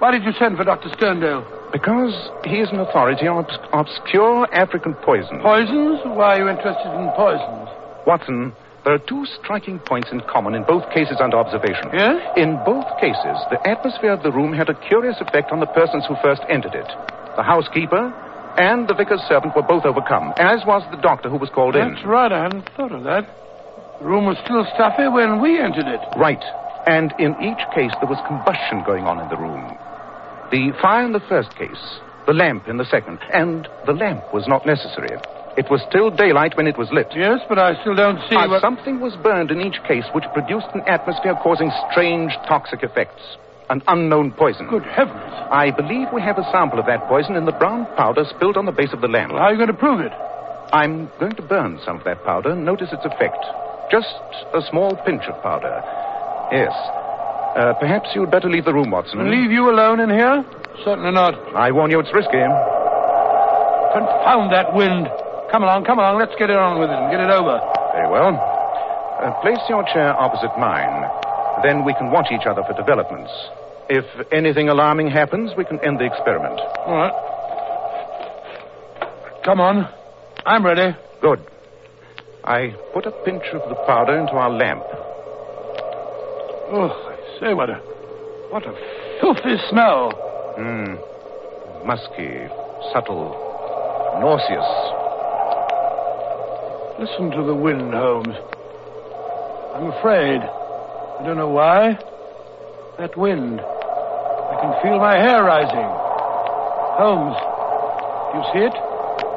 Why 0.00 0.10
did 0.10 0.24
you 0.24 0.32
send 0.40 0.56
for 0.56 0.64
Dr. 0.64 0.88
Sterndale? 0.90 1.46
Because 1.70 2.14
he 2.44 2.58
is 2.58 2.68
an 2.70 2.80
authority 2.80 3.28
on 3.28 3.44
obs- 3.46 3.58
obscure 3.72 4.48
African 4.52 4.94
poisons. 5.06 5.38
Poisons? 5.40 6.00
Why 6.04 6.34
are 6.34 6.38
you 6.42 6.48
interested 6.48 6.90
in 6.98 7.10
poisons? 7.14 7.68
Watson, 8.06 8.52
there 8.86 8.94
are 8.94 9.02
two 9.02 9.26
striking 9.42 9.80
points 9.80 10.08
in 10.12 10.20
common 10.30 10.54
in 10.54 10.62
both 10.62 10.88
cases 10.94 11.18
under 11.18 11.36
observation. 11.36 11.90
Yes? 11.92 12.22
In 12.36 12.54
both 12.64 12.86
cases, 13.02 13.34
the 13.50 13.58
atmosphere 13.66 14.12
of 14.12 14.22
the 14.22 14.30
room 14.30 14.52
had 14.54 14.70
a 14.70 14.78
curious 14.86 15.16
effect 15.18 15.50
on 15.50 15.58
the 15.58 15.66
persons 15.66 16.06
who 16.06 16.14
first 16.22 16.42
entered 16.48 16.72
it. 16.72 16.86
The 17.34 17.42
housekeeper 17.42 18.14
and 18.56 18.86
the 18.86 18.94
vicar's 18.94 19.20
servant 19.26 19.56
were 19.56 19.66
both 19.66 19.84
overcome, 19.84 20.32
as 20.38 20.62
was 20.64 20.86
the 20.94 21.02
doctor 21.02 21.28
who 21.28 21.36
was 21.36 21.50
called 21.50 21.74
That's 21.74 21.82
in. 21.82 21.94
That's 21.94 22.06
right. 22.06 22.30
I 22.30 22.44
hadn't 22.44 22.70
thought 22.76 22.92
of 22.92 23.02
that. 23.02 23.26
The 23.98 24.06
room 24.06 24.24
was 24.24 24.38
still 24.46 24.64
stuffy 24.78 25.10
when 25.10 25.42
we 25.42 25.58
entered 25.58 25.90
it. 25.90 26.00
Right. 26.16 26.42
And 26.86 27.12
in 27.18 27.34
each 27.42 27.58
case, 27.74 27.90
there 27.98 28.08
was 28.08 28.22
combustion 28.30 28.86
going 28.86 29.02
on 29.02 29.18
in 29.18 29.28
the 29.28 29.36
room. 29.36 29.66
The 30.54 30.70
fire 30.80 31.04
in 31.04 31.10
the 31.10 31.26
first 31.26 31.50
case, 31.58 31.82
the 32.30 32.32
lamp 32.32 32.68
in 32.68 32.76
the 32.76 32.86
second, 32.86 33.18
and 33.34 33.66
the 33.84 33.98
lamp 33.98 34.32
was 34.32 34.46
not 34.46 34.64
necessary. 34.64 35.18
It 35.56 35.70
was 35.70 35.80
still 35.88 36.10
daylight 36.10 36.56
when 36.56 36.66
it 36.66 36.76
was 36.76 36.88
lit. 36.92 37.08
Yes, 37.16 37.40
but 37.48 37.58
I 37.58 37.80
still 37.80 37.94
don't 37.94 38.20
see 38.28 38.36
Uh, 38.36 38.48
what... 38.48 38.60
Something 38.60 39.00
was 39.00 39.16
burned 39.22 39.50
in 39.50 39.60
each 39.60 39.82
case 39.88 40.04
which 40.12 40.24
produced 40.34 40.66
an 40.74 40.82
atmosphere 40.86 41.34
causing 41.42 41.72
strange 41.90 42.32
toxic 42.46 42.82
effects. 42.82 43.22
An 43.70 43.82
unknown 43.88 44.32
poison. 44.32 44.68
Good 44.68 44.84
heavens. 44.84 45.32
I 45.50 45.70
believe 45.72 46.08
we 46.12 46.20
have 46.22 46.38
a 46.38 46.44
sample 46.52 46.78
of 46.78 46.86
that 46.86 47.08
poison 47.08 47.34
in 47.36 47.46
the 47.46 47.52
brown 47.56 47.86
powder 47.96 48.24
spilled 48.36 48.56
on 48.56 48.66
the 48.66 48.72
base 48.72 48.92
of 48.92 49.00
the 49.00 49.08
lamp. 49.08 49.32
Well, 49.32 49.40
how 49.40 49.48
are 49.48 49.52
you 49.52 49.56
going 49.58 49.72
to 49.72 49.74
prove 49.74 50.00
it? 50.00 50.12
I'm 50.72 51.10
going 51.18 51.34
to 51.34 51.42
burn 51.42 51.80
some 51.84 51.96
of 51.98 52.04
that 52.04 52.22
powder 52.24 52.50
and 52.50 52.64
notice 52.64 52.92
its 52.92 53.04
effect. 53.04 53.42
Just 53.90 54.12
a 54.54 54.60
small 54.70 54.94
pinch 55.06 55.22
of 55.24 55.40
powder. 55.42 55.82
Yes. 56.52 56.70
Uh, 57.56 57.72
perhaps 57.80 58.10
you'd 58.14 58.30
better 58.30 58.50
leave 58.50 58.66
the 58.66 58.74
room, 58.74 58.90
Watson. 58.90 59.18
And 59.20 59.30
leave 59.30 59.50
you 59.50 59.70
alone 59.70 59.98
in 60.00 60.10
here? 60.10 60.44
Certainly 60.84 61.12
not. 61.12 61.34
I 61.56 61.72
warn 61.72 61.90
you, 61.90 61.98
it's 61.98 62.12
risky. 62.12 62.38
Confound 63.96 64.52
that 64.52 64.74
wind. 64.74 65.08
Come 65.50 65.62
along, 65.62 65.84
come 65.84 65.98
along. 65.98 66.18
Let's 66.18 66.34
get 66.38 66.50
it 66.50 66.56
on 66.56 66.78
with 66.80 66.90
it 66.90 66.98
and 66.98 67.10
get 67.10 67.20
it 67.20 67.30
over. 67.30 67.60
Very 67.94 68.10
well. 68.10 68.34
Uh, 69.22 69.32
place 69.40 69.62
your 69.68 69.82
chair 69.84 70.12
opposite 70.18 70.58
mine. 70.58 71.08
Then 71.62 71.84
we 71.84 71.94
can 71.94 72.10
watch 72.10 72.28
each 72.32 72.46
other 72.46 72.62
for 72.64 72.74
developments. 72.74 73.30
If 73.88 74.04
anything 74.32 74.68
alarming 74.68 75.10
happens, 75.10 75.52
we 75.56 75.64
can 75.64 75.78
end 75.80 76.00
the 76.00 76.04
experiment. 76.04 76.60
All 76.60 76.96
right. 76.96 77.12
Come 79.44 79.60
on. 79.60 79.88
I'm 80.44 80.66
ready. 80.66 80.96
Good. 81.20 81.40
I 82.44 82.74
put 82.92 83.06
a 83.06 83.12
pinch 83.24 83.44
of 83.52 83.68
the 83.68 83.76
powder 83.86 84.18
into 84.18 84.32
our 84.32 84.50
lamp. 84.50 84.82
Oh, 86.68 86.90
I 86.90 87.40
say, 87.40 87.54
what 87.54 87.70
a... 87.70 87.80
What 88.50 88.64
a 88.66 88.74
filthy 89.20 89.56
smell. 89.68 90.10
Hmm. 90.56 90.96
Musky, 91.86 92.48
subtle, 92.92 93.34
nauseous. 94.20 94.95
Listen 96.98 97.30
to 97.30 97.44
the 97.44 97.54
wind, 97.54 97.92
Holmes. 97.92 98.32
I'm 99.76 99.92
afraid. 100.00 100.40
I 100.40 101.20
don't 101.28 101.36
know 101.36 101.52
why. 101.52 101.92
That 102.96 103.12
wind. 103.20 103.60
I 103.60 104.54
can 104.64 104.72
feel 104.80 104.96
my 104.96 105.12
hair 105.12 105.44
rising. 105.44 105.88
Holmes, 106.96 107.36
do 108.32 108.40
you 108.40 108.44
see 108.48 108.64
it? 108.64 108.72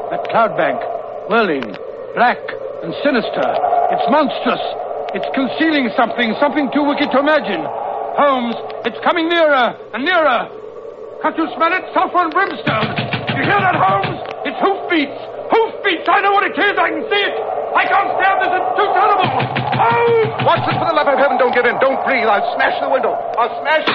That 0.07 0.23
cloud 0.31 0.55
bank, 0.55 0.79
whirling, 1.27 1.67
black 2.15 2.39
and 2.79 2.95
sinister. 3.03 3.47
It's 3.91 4.07
monstrous. 4.07 4.63
It's 5.11 5.27
concealing 5.35 5.91
something, 5.99 6.39
something 6.39 6.71
too 6.71 6.87
wicked 6.87 7.11
to 7.11 7.19
imagine. 7.19 7.59
Holmes, 8.15 8.55
it's 8.87 9.03
coming 9.03 9.27
nearer 9.27 9.75
and 9.91 10.07
nearer. 10.07 10.47
Can't 11.21 11.35
you 11.35 11.51
smell 11.59 11.75
it? 11.75 11.83
Sulfur 11.91 12.23
and 12.23 12.31
brimstone. 12.31 12.87
You 13.35 13.43
hear 13.43 13.59
that, 13.59 13.75
Holmes? 13.75 14.15
It's 14.47 14.59
hoofbeats. 14.63 15.38
Hoofbeats. 15.49 16.05
I 16.07 16.21
know 16.21 16.33
what 16.33 16.45
it 16.45 16.53
is. 16.57 16.75
I 16.77 16.89
can 16.93 17.03
see 17.09 17.23
it. 17.25 17.35
I 17.73 17.83
can't 17.89 18.09
stand 18.17 18.37
this. 18.41 18.51
It's 18.53 18.71
too 18.77 18.89
terrible. 18.93 19.29
Holmes! 19.79 20.31
Watson, 20.45 20.73
for 20.77 20.87
the 20.89 20.95
love 20.97 21.07
of 21.09 21.17
heaven, 21.17 21.37
don't 21.37 21.53
give 21.55 21.65
in. 21.65 21.77
Don't 21.79 21.99
breathe. 22.05 22.27
I'll 22.27 22.43
smash 22.55 22.75
the 22.81 22.89
window. 22.89 23.13
I'll 23.37 23.53
smash. 23.63 23.85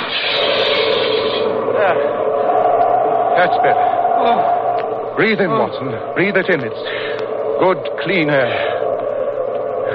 There. 1.78 1.98
That's 3.38 3.56
better. 3.62 3.86
Oh, 4.24 5.12
Breathe 5.16 5.40
in, 5.40 5.50
Watson. 5.50 5.90
Breathe 6.14 6.36
it 6.38 6.48
in. 6.50 6.60
It's 6.62 6.82
good, 7.60 7.78
clean 8.02 8.30
air. 8.30 8.50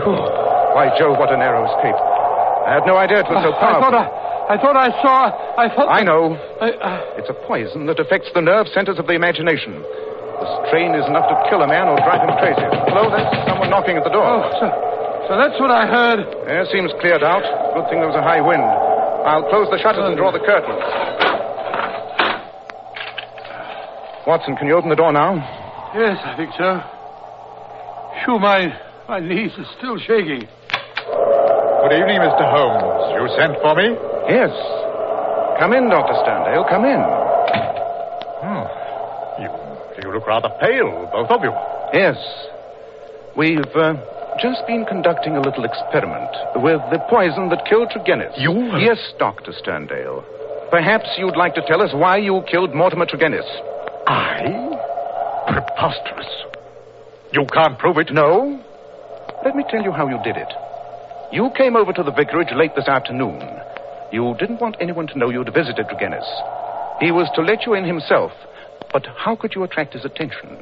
Whew. 0.03 0.15
By 0.75 0.91
Jove, 0.99 1.17
what 1.17 1.31
a 1.33 1.37
narrow 1.37 1.65
escape. 1.65 1.95
I 1.95 2.75
had 2.79 2.85
no 2.85 2.95
idea 2.97 3.19
it 3.21 3.27
was 3.27 3.43
so 3.43 3.51
powerful. 3.57 3.89
I 3.89 3.91
thought. 3.91 4.11
I, 4.49 4.53
I 4.53 4.57
thought 4.61 4.77
I 4.77 4.89
saw. 5.01 5.17
I 5.57 5.67
thought. 5.75 5.89
I 5.89 6.03
know. 6.03 6.35
I, 6.61 6.69
uh, 6.71 7.17
It's 7.17 7.29
a 7.29 7.33
poison 7.47 7.85
that 7.87 7.99
affects 7.99 8.29
the 8.33 8.41
nerve 8.41 8.67
centers 8.73 8.99
of 8.99 9.07
the 9.07 9.13
imagination. 9.13 9.83
The 10.39 10.47
strain 10.67 10.95
is 10.95 11.03
enough 11.07 11.27
to 11.27 11.35
kill 11.51 11.61
a 11.61 11.67
man 11.67 11.91
or 11.91 11.99
drive 11.99 12.23
him 12.23 12.31
crazy. 12.39 12.63
Hello, 12.87 13.11
there's 13.11 13.27
someone 13.43 13.69
knocking 13.69 13.99
at 13.99 14.03
the 14.07 14.13
door. 14.13 14.23
oh, 14.23 14.47
so, 14.59 14.67
so 15.27 15.31
that's 15.35 15.59
what 15.59 15.69
I 15.69 15.83
heard. 15.85 16.23
Air 16.47 16.63
seems 16.71 16.91
cleared 17.03 17.23
out. 17.23 17.43
Good 17.75 17.91
thing 17.91 17.99
there 17.99 18.07
was 18.07 18.15
a 18.15 18.23
high 18.23 18.39
wind. 18.39 18.63
I'll 18.63 19.47
close 19.51 19.67
the 19.67 19.77
shutters 19.83 20.07
and 20.07 20.15
draw 20.15 20.31
the 20.31 20.39
curtains. 20.39 20.79
Watson, 24.25 24.55
can 24.55 24.67
you 24.67 24.75
open 24.75 24.89
the 24.89 24.95
door 24.95 25.11
now? 25.11 25.35
Yes, 25.93 26.17
I 26.23 26.37
think 26.37 26.51
so. 26.55 26.79
Phew, 28.23 28.39
my 28.39 28.71
my 29.07 29.19
knees 29.19 29.51
are 29.57 29.65
still 29.77 29.97
shaking. 29.97 30.45
Good 30.45 31.93
evening, 31.97 32.21
Mr. 32.21 32.45
Holmes. 32.45 33.11
You 33.17 33.25
sent 33.35 33.57
for 33.59 33.73
me? 33.73 33.97
Yes. 34.29 34.53
Come 35.59 35.73
in, 35.73 35.89
Dr. 35.89 36.13
Sterndale. 36.21 36.69
Come 36.69 36.85
in. 36.85 37.28
You, 40.09 40.15
look 40.15 40.25
rather 40.25 40.49
pale, 40.59 41.07
both 41.11 41.29
of 41.29 41.43
you. 41.43 41.53
Yes. 41.93 42.17
We've 43.37 43.59
uh, 43.75 43.93
just 44.41 44.65
been 44.65 44.85
conducting 44.85 45.37
a 45.37 45.41
little 45.41 45.65
experiment 45.65 46.33
with 46.55 46.81
the 46.89 46.97
poison 47.09 47.49
that 47.49 47.65
killed 47.69 47.89
Tregennis. 47.89 48.33
You? 48.37 48.51
Yes, 48.79 48.97
Dr. 49.19 49.51
Sterndale. 49.51 50.23
Perhaps 50.71 51.09
you'd 51.19 51.37
like 51.37 51.53
to 51.55 51.61
tell 51.67 51.83
us 51.83 51.91
why 51.93 52.17
you 52.17 52.41
killed 52.49 52.73
Mortimer 52.73 53.05
Tregennis. 53.05 53.45
I? 54.07 55.45
Preposterous. 55.47 56.27
You 57.31 57.45
can't 57.53 57.77
prove 57.77 57.99
it. 57.99 58.11
No. 58.11 58.59
Let 59.45 59.55
me 59.55 59.63
tell 59.69 59.83
you 59.83 59.91
how 59.91 60.07
you 60.07 60.19
did 60.23 60.37
it. 60.37 60.51
You 61.31 61.51
came 61.55 61.75
over 61.75 61.93
to 61.93 62.01
the 62.01 62.11
vicarage 62.11 62.49
late 62.55 62.71
this 62.75 62.87
afternoon. 62.87 63.41
You 64.11 64.35
didn't 64.39 64.59
want 64.59 64.77
anyone 64.81 65.05
to 65.07 65.17
know 65.19 65.29
you'd 65.29 65.53
visited 65.53 65.85
Tregennis. 65.85 66.25
He 66.99 67.11
was 67.11 67.29
to 67.35 67.43
let 67.43 67.67
you 67.67 67.75
in 67.75 67.85
himself. 67.85 68.31
But 68.91 69.05
how 69.17 69.35
could 69.35 69.53
you 69.55 69.63
attract 69.63 69.93
his 69.93 70.05
attention? 70.05 70.57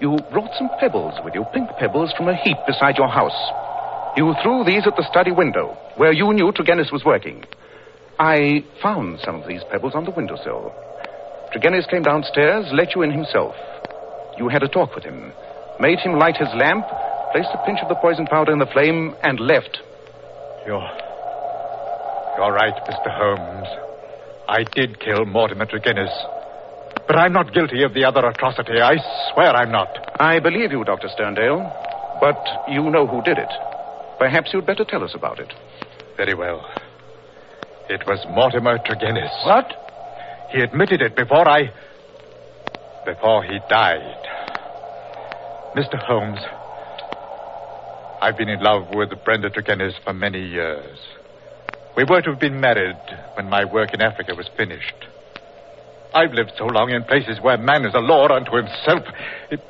You 0.00 0.18
brought 0.32 0.50
some 0.58 0.68
pebbles 0.80 1.14
with 1.24 1.34
you, 1.34 1.44
pink 1.54 1.70
pebbles 1.78 2.12
from 2.16 2.28
a 2.28 2.36
heap 2.36 2.56
beside 2.66 2.98
your 2.98 3.08
house. 3.08 3.38
You 4.16 4.34
threw 4.42 4.64
these 4.64 4.86
at 4.86 4.96
the 4.96 5.06
study 5.08 5.30
window, 5.30 5.76
where 5.96 6.12
you 6.12 6.32
knew 6.32 6.52
Tregennis 6.52 6.92
was 6.92 7.04
working. 7.04 7.44
I 8.18 8.64
found 8.82 9.20
some 9.24 9.36
of 9.36 9.48
these 9.48 9.62
pebbles 9.70 9.94
on 9.94 10.04
the 10.04 10.10
windowsill. 10.10 10.74
Tregennis 11.54 11.88
came 11.88 12.02
downstairs, 12.02 12.66
let 12.72 12.94
you 12.94 13.02
in 13.02 13.10
himself. 13.10 13.54
You 14.38 14.48
had 14.48 14.62
a 14.62 14.68
talk 14.68 14.94
with 14.94 15.04
him, 15.04 15.32
made 15.78 15.98
him 16.00 16.18
light 16.18 16.36
his 16.36 16.48
lamp, 16.54 16.84
placed 17.32 17.50
a 17.54 17.64
pinch 17.64 17.80
of 17.80 17.88
the 17.88 17.94
poison 17.94 18.26
powder 18.26 18.52
in 18.52 18.58
the 18.58 18.66
flame, 18.66 19.14
and 19.22 19.38
left. 19.40 19.78
You're. 20.66 20.88
You're 22.36 22.52
right, 22.52 22.74
Mr. 22.88 23.08
Holmes. 23.08 23.68
I 24.48 24.64
did 24.74 24.98
kill 25.00 25.24
Mortimer 25.26 25.66
Tregennis. 25.66 26.12
But 27.12 27.18
I'm 27.18 27.34
not 27.34 27.52
guilty 27.52 27.82
of 27.82 27.92
the 27.92 28.06
other 28.06 28.26
atrocity. 28.26 28.80
I 28.80 28.96
swear 29.34 29.50
I'm 29.54 29.70
not. 29.70 29.90
I 30.18 30.40
believe 30.40 30.72
you, 30.72 30.82
Dr. 30.82 31.08
Sterndale. 31.08 31.60
But 32.22 32.42
you 32.70 32.88
know 32.88 33.06
who 33.06 33.20
did 33.20 33.36
it. 33.36 33.50
Perhaps 34.18 34.48
you'd 34.54 34.64
better 34.64 34.86
tell 34.86 35.04
us 35.04 35.12
about 35.14 35.38
it. 35.38 35.52
Very 36.16 36.32
well. 36.32 36.64
It 37.90 38.00
was 38.06 38.24
Mortimer 38.30 38.78
Tregennis. 38.78 39.28
What? 39.44 39.66
He 40.52 40.60
admitted 40.62 41.02
it 41.02 41.14
before 41.14 41.46
I. 41.46 41.70
before 43.04 43.44
he 43.44 43.58
died. 43.68 44.22
Mr. 45.76 46.02
Holmes, 46.02 46.40
I've 48.22 48.38
been 48.38 48.48
in 48.48 48.60
love 48.62 48.88
with 48.94 49.10
Brenda 49.22 49.50
Tregennis 49.50 50.02
for 50.02 50.14
many 50.14 50.42
years. 50.42 50.98
We 51.94 52.04
were 52.04 52.22
to 52.22 52.30
have 52.30 52.40
been 52.40 52.58
married 52.58 52.96
when 53.34 53.50
my 53.50 53.66
work 53.66 53.92
in 53.92 54.00
Africa 54.00 54.34
was 54.34 54.48
finished. 54.56 55.11
I've 56.14 56.32
lived 56.32 56.52
so 56.58 56.66
long 56.66 56.90
in 56.90 57.04
places 57.04 57.40
where 57.40 57.56
man 57.56 57.84
is 57.84 57.94
a 57.94 58.00
law 58.00 58.28
unto 58.28 58.56
himself. 58.56 59.04
It... 59.50 59.60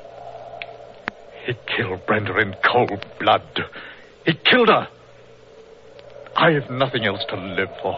He 1.45 1.55
killed 1.77 2.07
Brenda 2.07 2.37
in 2.39 2.55
cold 2.65 3.05
blood. 3.19 3.43
He 4.25 4.35
killed 4.35 4.69
her. 4.69 4.89
I 6.37 6.53
have 6.53 6.71
nothing 6.71 7.05
else 7.05 7.25
to 7.29 7.37
live 7.37 7.69
for. 7.83 7.97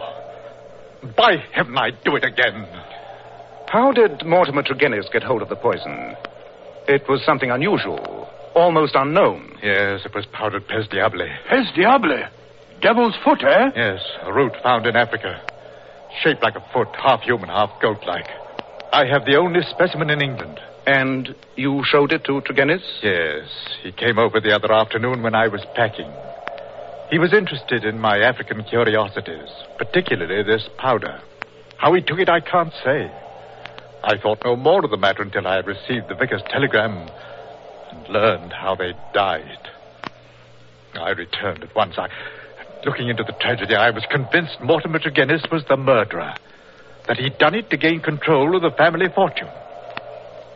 By 1.15 1.37
heaven, 1.53 1.77
I'd 1.77 2.03
do 2.03 2.15
it 2.15 2.23
again. 2.23 2.67
How 3.67 3.91
did 3.91 4.25
Mortimer 4.25 4.63
Tregennis 4.63 5.11
get 5.11 5.23
hold 5.23 5.41
of 5.41 5.49
the 5.49 5.55
poison? 5.55 6.15
It 6.87 7.07
was 7.09 7.23
something 7.25 7.51
unusual, 7.51 8.29
almost 8.55 8.95
unknown. 8.95 9.57
Yes, 9.63 10.01
it 10.05 10.13
was 10.13 10.25
powdered 10.31 10.67
pes 10.67 10.87
diable. 10.87 11.27
Pes 11.49 11.71
diable. 11.75 12.23
Devil's 12.81 13.15
foot, 13.23 13.43
eh? 13.43 13.71
Yes, 13.75 14.01
a 14.23 14.33
root 14.33 14.53
found 14.61 14.85
in 14.85 14.95
Africa. 14.95 15.41
Shaped 16.23 16.43
like 16.43 16.55
a 16.55 16.65
foot, 16.73 16.87
half 16.95 17.21
human, 17.21 17.49
half 17.49 17.71
goat 17.81 18.03
like. 18.05 18.27
I 18.91 19.05
have 19.05 19.25
the 19.25 19.35
only 19.35 19.61
specimen 19.69 20.09
in 20.09 20.21
England. 20.21 20.59
And 20.87 21.35
you 21.55 21.83
showed 21.83 22.13
it 22.13 22.23
to 22.25 22.41
Tregennis? 22.41 22.83
Yes, 23.01 23.49
he 23.81 23.91
came 23.91 24.19
over 24.19 24.39
the 24.39 24.55
other 24.55 24.71
afternoon 24.71 25.23
when 25.23 25.33
I 25.33 25.47
was 25.47 25.65
packing. 25.75 26.11
He 27.09 27.19
was 27.19 27.33
interested 27.33 27.83
in 27.83 27.99
my 27.99 28.19
African 28.19 28.63
curiosities, 28.63 29.49
particularly 29.77 30.43
this 30.43 30.67
powder. 30.77 31.19
How 31.77 31.93
he 31.93 32.01
took 32.01 32.19
it, 32.19 32.29
I 32.29 32.39
can't 32.39 32.73
say. 32.83 33.11
I 34.03 34.17
thought 34.17 34.43
no 34.45 34.55
more 34.55 34.85
of 34.85 34.91
the 34.91 34.97
matter 34.97 35.23
until 35.23 35.47
I 35.47 35.55
had 35.55 35.67
received 35.67 36.07
the 36.07 36.15
vicar's 36.15 36.43
telegram 36.49 37.09
and 37.91 38.07
learned 38.09 38.53
how 38.53 38.75
they 38.75 38.93
died. 39.13 39.69
I 40.93 41.09
returned 41.09 41.63
at 41.63 41.75
once. 41.75 41.95
I, 41.97 42.09
looking 42.85 43.09
into 43.09 43.23
the 43.23 43.33
tragedy, 43.33 43.75
I 43.75 43.89
was 43.89 44.05
convinced 44.09 44.61
Mortimer 44.61 44.99
Tregennis 44.99 45.51
was 45.51 45.65
the 45.67 45.75
murderer, 45.75 46.35
that 47.07 47.17
he'd 47.17 47.37
done 47.37 47.55
it 47.55 47.69
to 47.71 47.77
gain 47.77 47.99
control 47.99 48.55
of 48.55 48.61
the 48.61 48.71
family 48.71 49.07
fortune. 49.13 49.49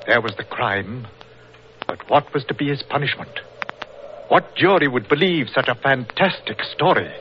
There 0.06 0.22
was 0.22 0.36
the 0.38 0.44
crime, 0.44 1.08
but 1.88 2.08
what 2.10 2.32
was 2.34 2.46
to 2.46 2.54
be 2.54 2.70
his 2.70 2.84
punishment? 2.84 3.40
What 4.28 4.56
jury 4.56 4.88
would 4.88 5.10
believe 5.10 5.48
such 5.54 5.68
a 5.68 5.76
fantastic 5.76 6.62
story? 6.64 7.12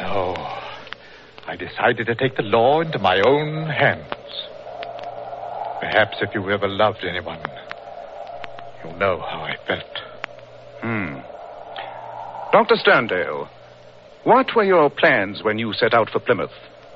No. 0.00 0.34
I 1.46 1.56
decided 1.56 2.06
to 2.06 2.14
take 2.14 2.36
the 2.36 2.42
law 2.42 2.80
into 2.80 2.98
my 2.98 3.20
own 3.20 3.68
hands. 3.68 4.06
Perhaps 5.80 6.18
if 6.22 6.34
you 6.34 6.50
ever 6.50 6.68
loved 6.68 7.04
anyone, 7.04 7.42
you'll 8.82 8.96
know 8.96 9.20
how 9.20 9.42
I 9.42 9.56
felt. 9.66 10.11
Dr. 12.52 12.74
Sterndale, 12.74 13.48
what 14.24 14.54
were 14.54 14.62
your 14.62 14.90
plans 14.90 15.42
when 15.42 15.58
you 15.58 15.72
set 15.72 15.94
out 15.94 16.10
for 16.10 16.20
Plymouth? 16.20 16.52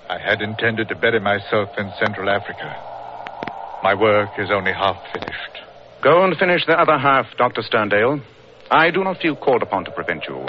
I 0.07 0.19
had 0.19 0.43
intended 0.43 0.89
to 0.89 0.95
bury 0.95 1.19
myself 1.19 1.71
in 1.79 1.91
Central 1.99 2.29
Africa. 2.29 2.77
My 3.83 3.95
work 3.95 4.29
is 4.39 4.51
only 4.53 4.75
half 4.75 4.97
finished. 5.15 5.59
Go 6.03 6.25
and 6.25 6.37
finish 6.37 6.67
the 6.67 6.79
other 6.79 6.99
half, 6.99 7.25
Dr. 7.39 7.63
Sterndale. 7.63 8.23
I 8.71 8.91
do 8.91 9.03
not 9.03 9.17
feel 9.17 9.35
called 9.35 9.63
upon 9.63 9.87
to 9.87 9.91
prevent 9.93 10.25
you. 10.29 10.47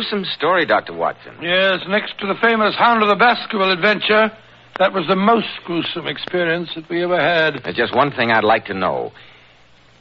Gruesome 0.00 0.24
story, 0.24 0.64
Dr. 0.64 0.94
Watson. 0.94 1.34
Yes, 1.42 1.80
next 1.86 2.18
to 2.20 2.26
the 2.26 2.34
famous 2.40 2.74
Hound 2.78 3.02
of 3.02 3.08
the 3.08 3.16
Baskerville 3.16 3.70
adventure, 3.70 4.30
that 4.78 4.94
was 4.94 5.06
the 5.06 5.16
most 5.16 5.48
gruesome 5.66 6.06
experience 6.06 6.70
that 6.74 6.88
we 6.88 7.02
ever 7.02 7.20
had. 7.20 7.62
There's 7.62 7.76
just 7.76 7.94
one 7.94 8.10
thing 8.10 8.30
I'd 8.30 8.44
like 8.44 8.64
to 8.66 8.74
know. 8.74 9.12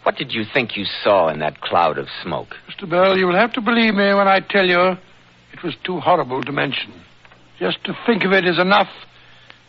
What 0.04 0.16
did 0.16 0.32
you 0.32 0.44
think 0.54 0.78
you 0.78 0.86
saw 1.04 1.28
in 1.28 1.40
that 1.40 1.60
cloud 1.60 1.98
of 1.98 2.08
smoke? 2.24 2.56
Mr. 2.70 2.90
Bell, 2.90 3.18
you 3.18 3.28
will 3.28 3.36
have 3.36 3.52
to 3.54 3.62
believe 3.62 3.94
me 3.94 4.14
when 4.14 4.28
I 4.28 4.40
tell 4.40 4.66
you 4.66 4.92
it 5.52 5.64
was 5.66 5.76
too 5.84 6.00
horrible 6.00 6.44
to 6.44 6.52
mention. 6.54 6.94
Just 7.60 7.84
to 7.84 7.94
think 8.06 8.24
of 8.24 8.32
it 8.32 8.46
is 8.46 8.58
enough 8.58 8.88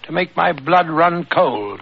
to 0.05 0.13
make 0.13 0.37
my 0.37 0.53
blood 0.53 0.89
run 0.89 1.27
cold. 1.35 1.81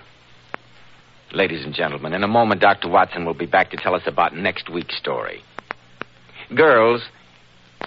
Ladies 1.35 1.67
and 1.67 1.75
gentlemen, 1.75 2.15
in 2.15 2.25
a 2.25 2.29
moment, 2.29 2.63
Dr. 2.63 2.89
Watson 2.89 3.27
will 3.27 3.35
be 3.35 3.45
back 3.45 3.71
to 3.73 3.77
tell 3.77 3.95
us 3.95 4.07
about 4.07 4.35
next 4.35 4.71
week's 4.71 4.97
story. 4.97 5.43
Girls, 6.55 7.03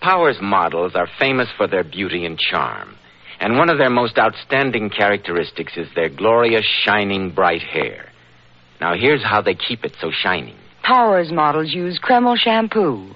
Powers 0.01 0.37
models 0.41 0.93
are 0.95 1.07
famous 1.19 1.49
for 1.57 1.67
their 1.67 1.83
beauty 1.83 2.25
and 2.25 2.37
charm. 2.37 2.95
And 3.39 3.57
one 3.57 3.69
of 3.69 3.77
their 3.77 3.89
most 3.89 4.17
outstanding 4.17 4.89
characteristics 4.89 5.73
is 5.75 5.87
their 5.95 6.09
glorious, 6.09 6.65
shining, 6.83 7.31
bright 7.31 7.61
hair. 7.61 8.09
Now, 8.79 8.95
here's 8.95 9.23
how 9.23 9.41
they 9.41 9.55
keep 9.55 9.83
it 9.83 9.95
so 9.99 10.11
shining. 10.11 10.55
Powers 10.83 11.31
models 11.31 11.73
use 11.73 11.99
Kreml 11.99 12.37
shampoo. 12.37 13.11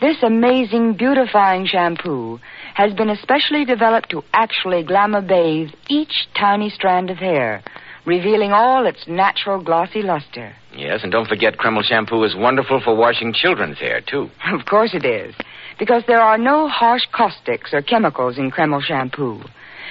This 0.00 0.16
amazing 0.22 0.94
beautifying 0.94 1.66
shampoo 1.66 2.40
has 2.74 2.92
been 2.94 3.10
especially 3.10 3.64
developed 3.64 4.10
to 4.10 4.22
actually 4.32 4.82
glamour 4.82 5.22
bathe 5.22 5.70
each 5.88 6.28
tiny 6.38 6.68
strand 6.68 7.10
of 7.10 7.18
hair, 7.18 7.62
revealing 8.04 8.52
all 8.52 8.86
its 8.86 9.06
natural 9.06 9.62
glossy 9.62 10.02
luster. 10.02 10.54
Yes, 10.74 11.00
and 11.02 11.12
don't 11.12 11.28
forget 11.28 11.56
Kreml 11.56 11.84
shampoo 11.84 12.24
is 12.24 12.34
wonderful 12.34 12.80
for 12.84 12.96
washing 12.96 13.32
children's 13.32 13.78
hair, 13.78 14.00
too. 14.00 14.28
Of 14.52 14.66
course 14.66 14.94
it 14.94 15.04
is, 15.04 15.34
because 15.78 16.02
there 16.06 16.20
are 16.20 16.38
no 16.38 16.68
harsh 16.68 17.02
caustics 17.12 17.72
or 17.72 17.82
chemicals 17.82 18.38
in 18.38 18.50
Kreml 18.50 18.82
shampoo. 18.82 19.42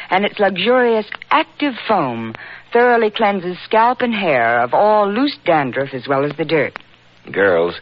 And 0.10 0.26
its 0.26 0.40
luxurious 0.40 1.06
active 1.32 1.74
foam 1.88 2.34
thoroughly 2.72 3.12
cleanses 3.12 3.58
scalp 3.64 4.02
and 4.02 4.14
hair 4.14 4.62
of 4.62 4.74
all 4.74 5.12
loose 5.12 5.38
dandruff 5.46 5.94
as 5.94 6.08
well 6.08 6.26
as 6.26 6.36
the 6.38 6.46
dirt. 6.46 6.78
Girls, 7.32 7.76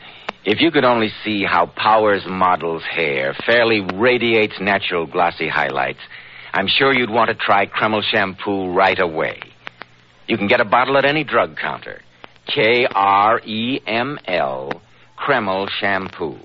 if 0.43 0.59
you 0.59 0.71
could 0.71 0.85
only 0.85 1.09
see 1.23 1.43
how 1.43 1.67
Powers 1.67 2.23
Model's 2.27 2.83
hair 2.83 3.35
fairly 3.45 3.81
radiates 3.81 4.55
natural 4.59 5.05
glossy 5.05 5.47
highlights, 5.47 5.99
I'm 6.53 6.67
sure 6.67 6.93
you'd 6.93 7.09
want 7.09 7.29
to 7.29 7.35
try 7.35 7.65
Kreml 7.65 8.03
shampoo 8.03 8.73
right 8.73 8.99
away. 8.99 9.39
You 10.27 10.37
can 10.37 10.47
get 10.47 10.59
a 10.59 10.65
bottle 10.65 10.97
at 10.97 11.05
any 11.05 11.23
drug 11.23 11.57
counter. 11.57 12.01
K 12.47 12.87
R 12.93 13.39
E 13.45 13.79
M 13.85 14.17
L, 14.25 14.81
Kreml 15.17 15.69
shampoo. 15.79 16.37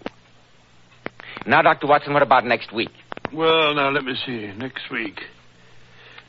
Now, 1.47 1.63
Dr. 1.63 1.87
Watson, 1.87 2.13
what 2.13 2.23
about 2.23 2.45
next 2.45 2.73
week? 2.73 2.91
Well, 3.33 3.75
now, 3.75 3.91
let 3.91 4.05
me 4.05 4.15
see. 4.27 4.53
Next 4.57 4.91
week. 4.91 5.21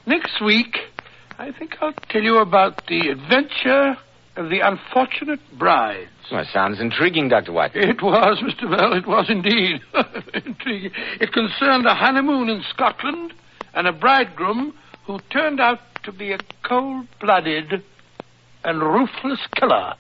Next 0.06 0.42
week, 0.44 0.78
I 1.40 1.52
think 1.52 1.76
I'll 1.82 1.94
tell 2.10 2.22
you 2.22 2.38
about 2.38 2.86
the 2.88 3.10
adventure 3.10 3.98
of 4.36 4.50
the 4.50 4.60
unfortunate 4.60 5.40
brides. 5.58 6.10
Well, 6.32 6.46
sounds 6.54 6.80
intriguing, 6.80 7.30
Dr. 7.30 7.52
Watson. 7.52 7.82
It 7.82 8.02
was, 8.02 8.44
Mr. 8.44 8.70
Bell. 8.70 8.94
It 8.94 9.08
was 9.08 9.26
indeed. 9.30 9.82
intriguing. 10.34 10.92
It 11.20 11.34
concerned 11.34 11.88
a 11.88 11.96
honeymoon 11.96 12.50
in 12.50 12.64
Scotland 12.70 13.34
and 13.74 13.88
a 13.88 13.92
bridegroom 13.92 14.76
who 15.06 15.20
turned 15.32 15.60
out 15.60 15.80
to 16.04 16.12
be 16.12 16.32
a 16.32 16.38
cold 16.68 17.08
blooded 17.20 17.84
and 18.64 18.82
ruthless 18.82 19.40
killer. 19.56 19.96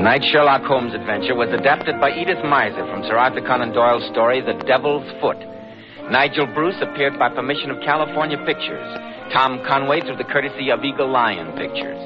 Tonight's 0.00 0.32
Sherlock 0.32 0.64
Holmes 0.64 0.94
adventure 0.94 1.36
was 1.36 1.52
adapted 1.52 2.00
by 2.00 2.08
Edith 2.08 2.40
Meiser 2.40 2.88
from 2.88 3.04
Sir 3.04 3.20
Arthur 3.20 3.44
Conan 3.44 3.76
Doyle's 3.76 4.08
story, 4.08 4.40
The 4.40 4.56
Devil's 4.64 5.04
Foot. 5.20 5.36
Nigel 6.08 6.48
Bruce 6.56 6.80
appeared 6.80 7.18
by 7.18 7.28
permission 7.28 7.68
of 7.68 7.84
California 7.84 8.40
Pictures. 8.48 8.88
Tom 9.28 9.60
Conway 9.68 10.00
through 10.00 10.16
the 10.16 10.24
courtesy 10.24 10.72
of 10.72 10.80
Eagle 10.80 11.12
Lion 11.12 11.52
Pictures. 11.52 12.00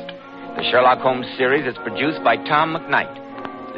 The 0.59 0.67
Sherlock 0.75 1.07
Holmes 1.07 1.31
series 1.39 1.71
is 1.71 1.79
produced 1.87 2.19
by 2.27 2.35
Tom 2.35 2.75
McKnight. 2.75 3.15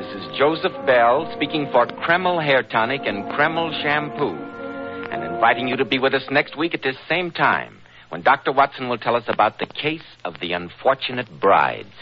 This 0.00 0.08
is 0.08 0.38
Joseph 0.40 0.72
Bell 0.88 1.28
speaking 1.36 1.68
for 1.68 1.84
Kreml 1.84 2.40
Hair 2.40 2.72
Tonic 2.72 3.04
and 3.04 3.28
Kreml 3.36 3.68
Shampoo, 3.84 4.32
and 5.12 5.28
inviting 5.28 5.68
you 5.68 5.76
to 5.76 5.84
be 5.84 5.98
with 5.98 6.14
us 6.14 6.24
next 6.30 6.56
week 6.56 6.72
at 6.72 6.80
this 6.80 6.96
same 7.06 7.32
time 7.32 7.84
when 8.08 8.22
Dr. 8.22 8.52
Watson 8.52 8.88
will 8.88 8.96
tell 8.96 9.16
us 9.16 9.24
about 9.28 9.58
the 9.58 9.66
case 9.66 10.08
of 10.24 10.40
the 10.40 10.52
unfortunate 10.52 11.28
brides. 11.38 11.92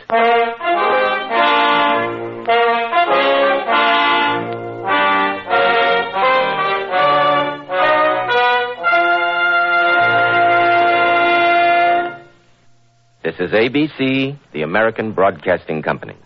ABC, 13.54 14.36
the 14.52 14.62
American 14.62 15.12
Broadcasting 15.12 15.82
Company. 15.82 16.16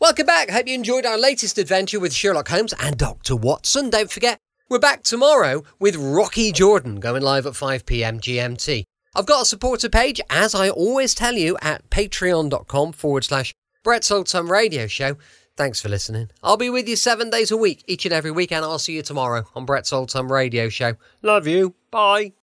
Welcome 0.00 0.26
back. 0.26 0.50
Hope 0.50 0.68
you 0.68 0.74
enjoyed 0.74 1.04
our 1.04 1.18
latest 1.18 1.58
adventure 1.58 1.98
with 1.98 2.12
Sherlock 2.12 2.48
Holmes 2.48 2.72
and 2.80 2.96
Dr. 2.96 3.34
Watson. 3.34 3.90
Don't 3.90 4.10
forget, 4.10 4.38
we're 4.68 4.78
back 4.78 5.02
tomorrow 5.02 5.64
with 5.80 5.96
Rocky 5.96 6.52
Jordan 6.52 7.00
going 7.00 7.22
live 7.22 7.46
at 7.46 7.56
5 7.56 7.84
pm 7.84 8.20
GMT. 8.20 8.84
I've 9.14 9.26
got 9.26 9.42
a 9.42 9.46
supporter 9.46 9.88
page, 9.88 10.20
as 10.30 10.54
I 10.54 10.70
always 10.70 11.14
tell 11.14 11.34
you, 11.34 11.58
at 11.60 11.90
patreon.com 11.90 12.92
forward 12.92 13.24
slash 13.24 13.52
Brett's 13.82 14.10
Old 14.10 14.26
Time 14.28 14.52
Radio 14.52 14.86
Show. 14.86 15.16
Thanks 15.56 15.80
for 15.80 15.88
listening. 15.88 16.30
I'll 16.42 16.56
be 16.56 16.70
with 16.70 16.88
you 16.88 16.94
seven 16.94 17.30
days 17.30 17.50
a 17.50 17.56
week, 17.56 17.82
each 17.88 18.04
and 18.06 18.14
every 18.14 18.30
week, 18.30 18.52
and 18.52 18.64
I'll 18.64 18.78
see 18.78 18.94
you 18.94 19.02
tomorrow 19.02 19.44
on 19.56 19.66
Brett's 19.66 19.92
Old 19.92 20.10
Time 20.10 20.30
Radio 20.30 20.68
Show. 20.68 20.94
Love 21.22 21.48
you. 21.48 21.74
Bye. 21.90 22.34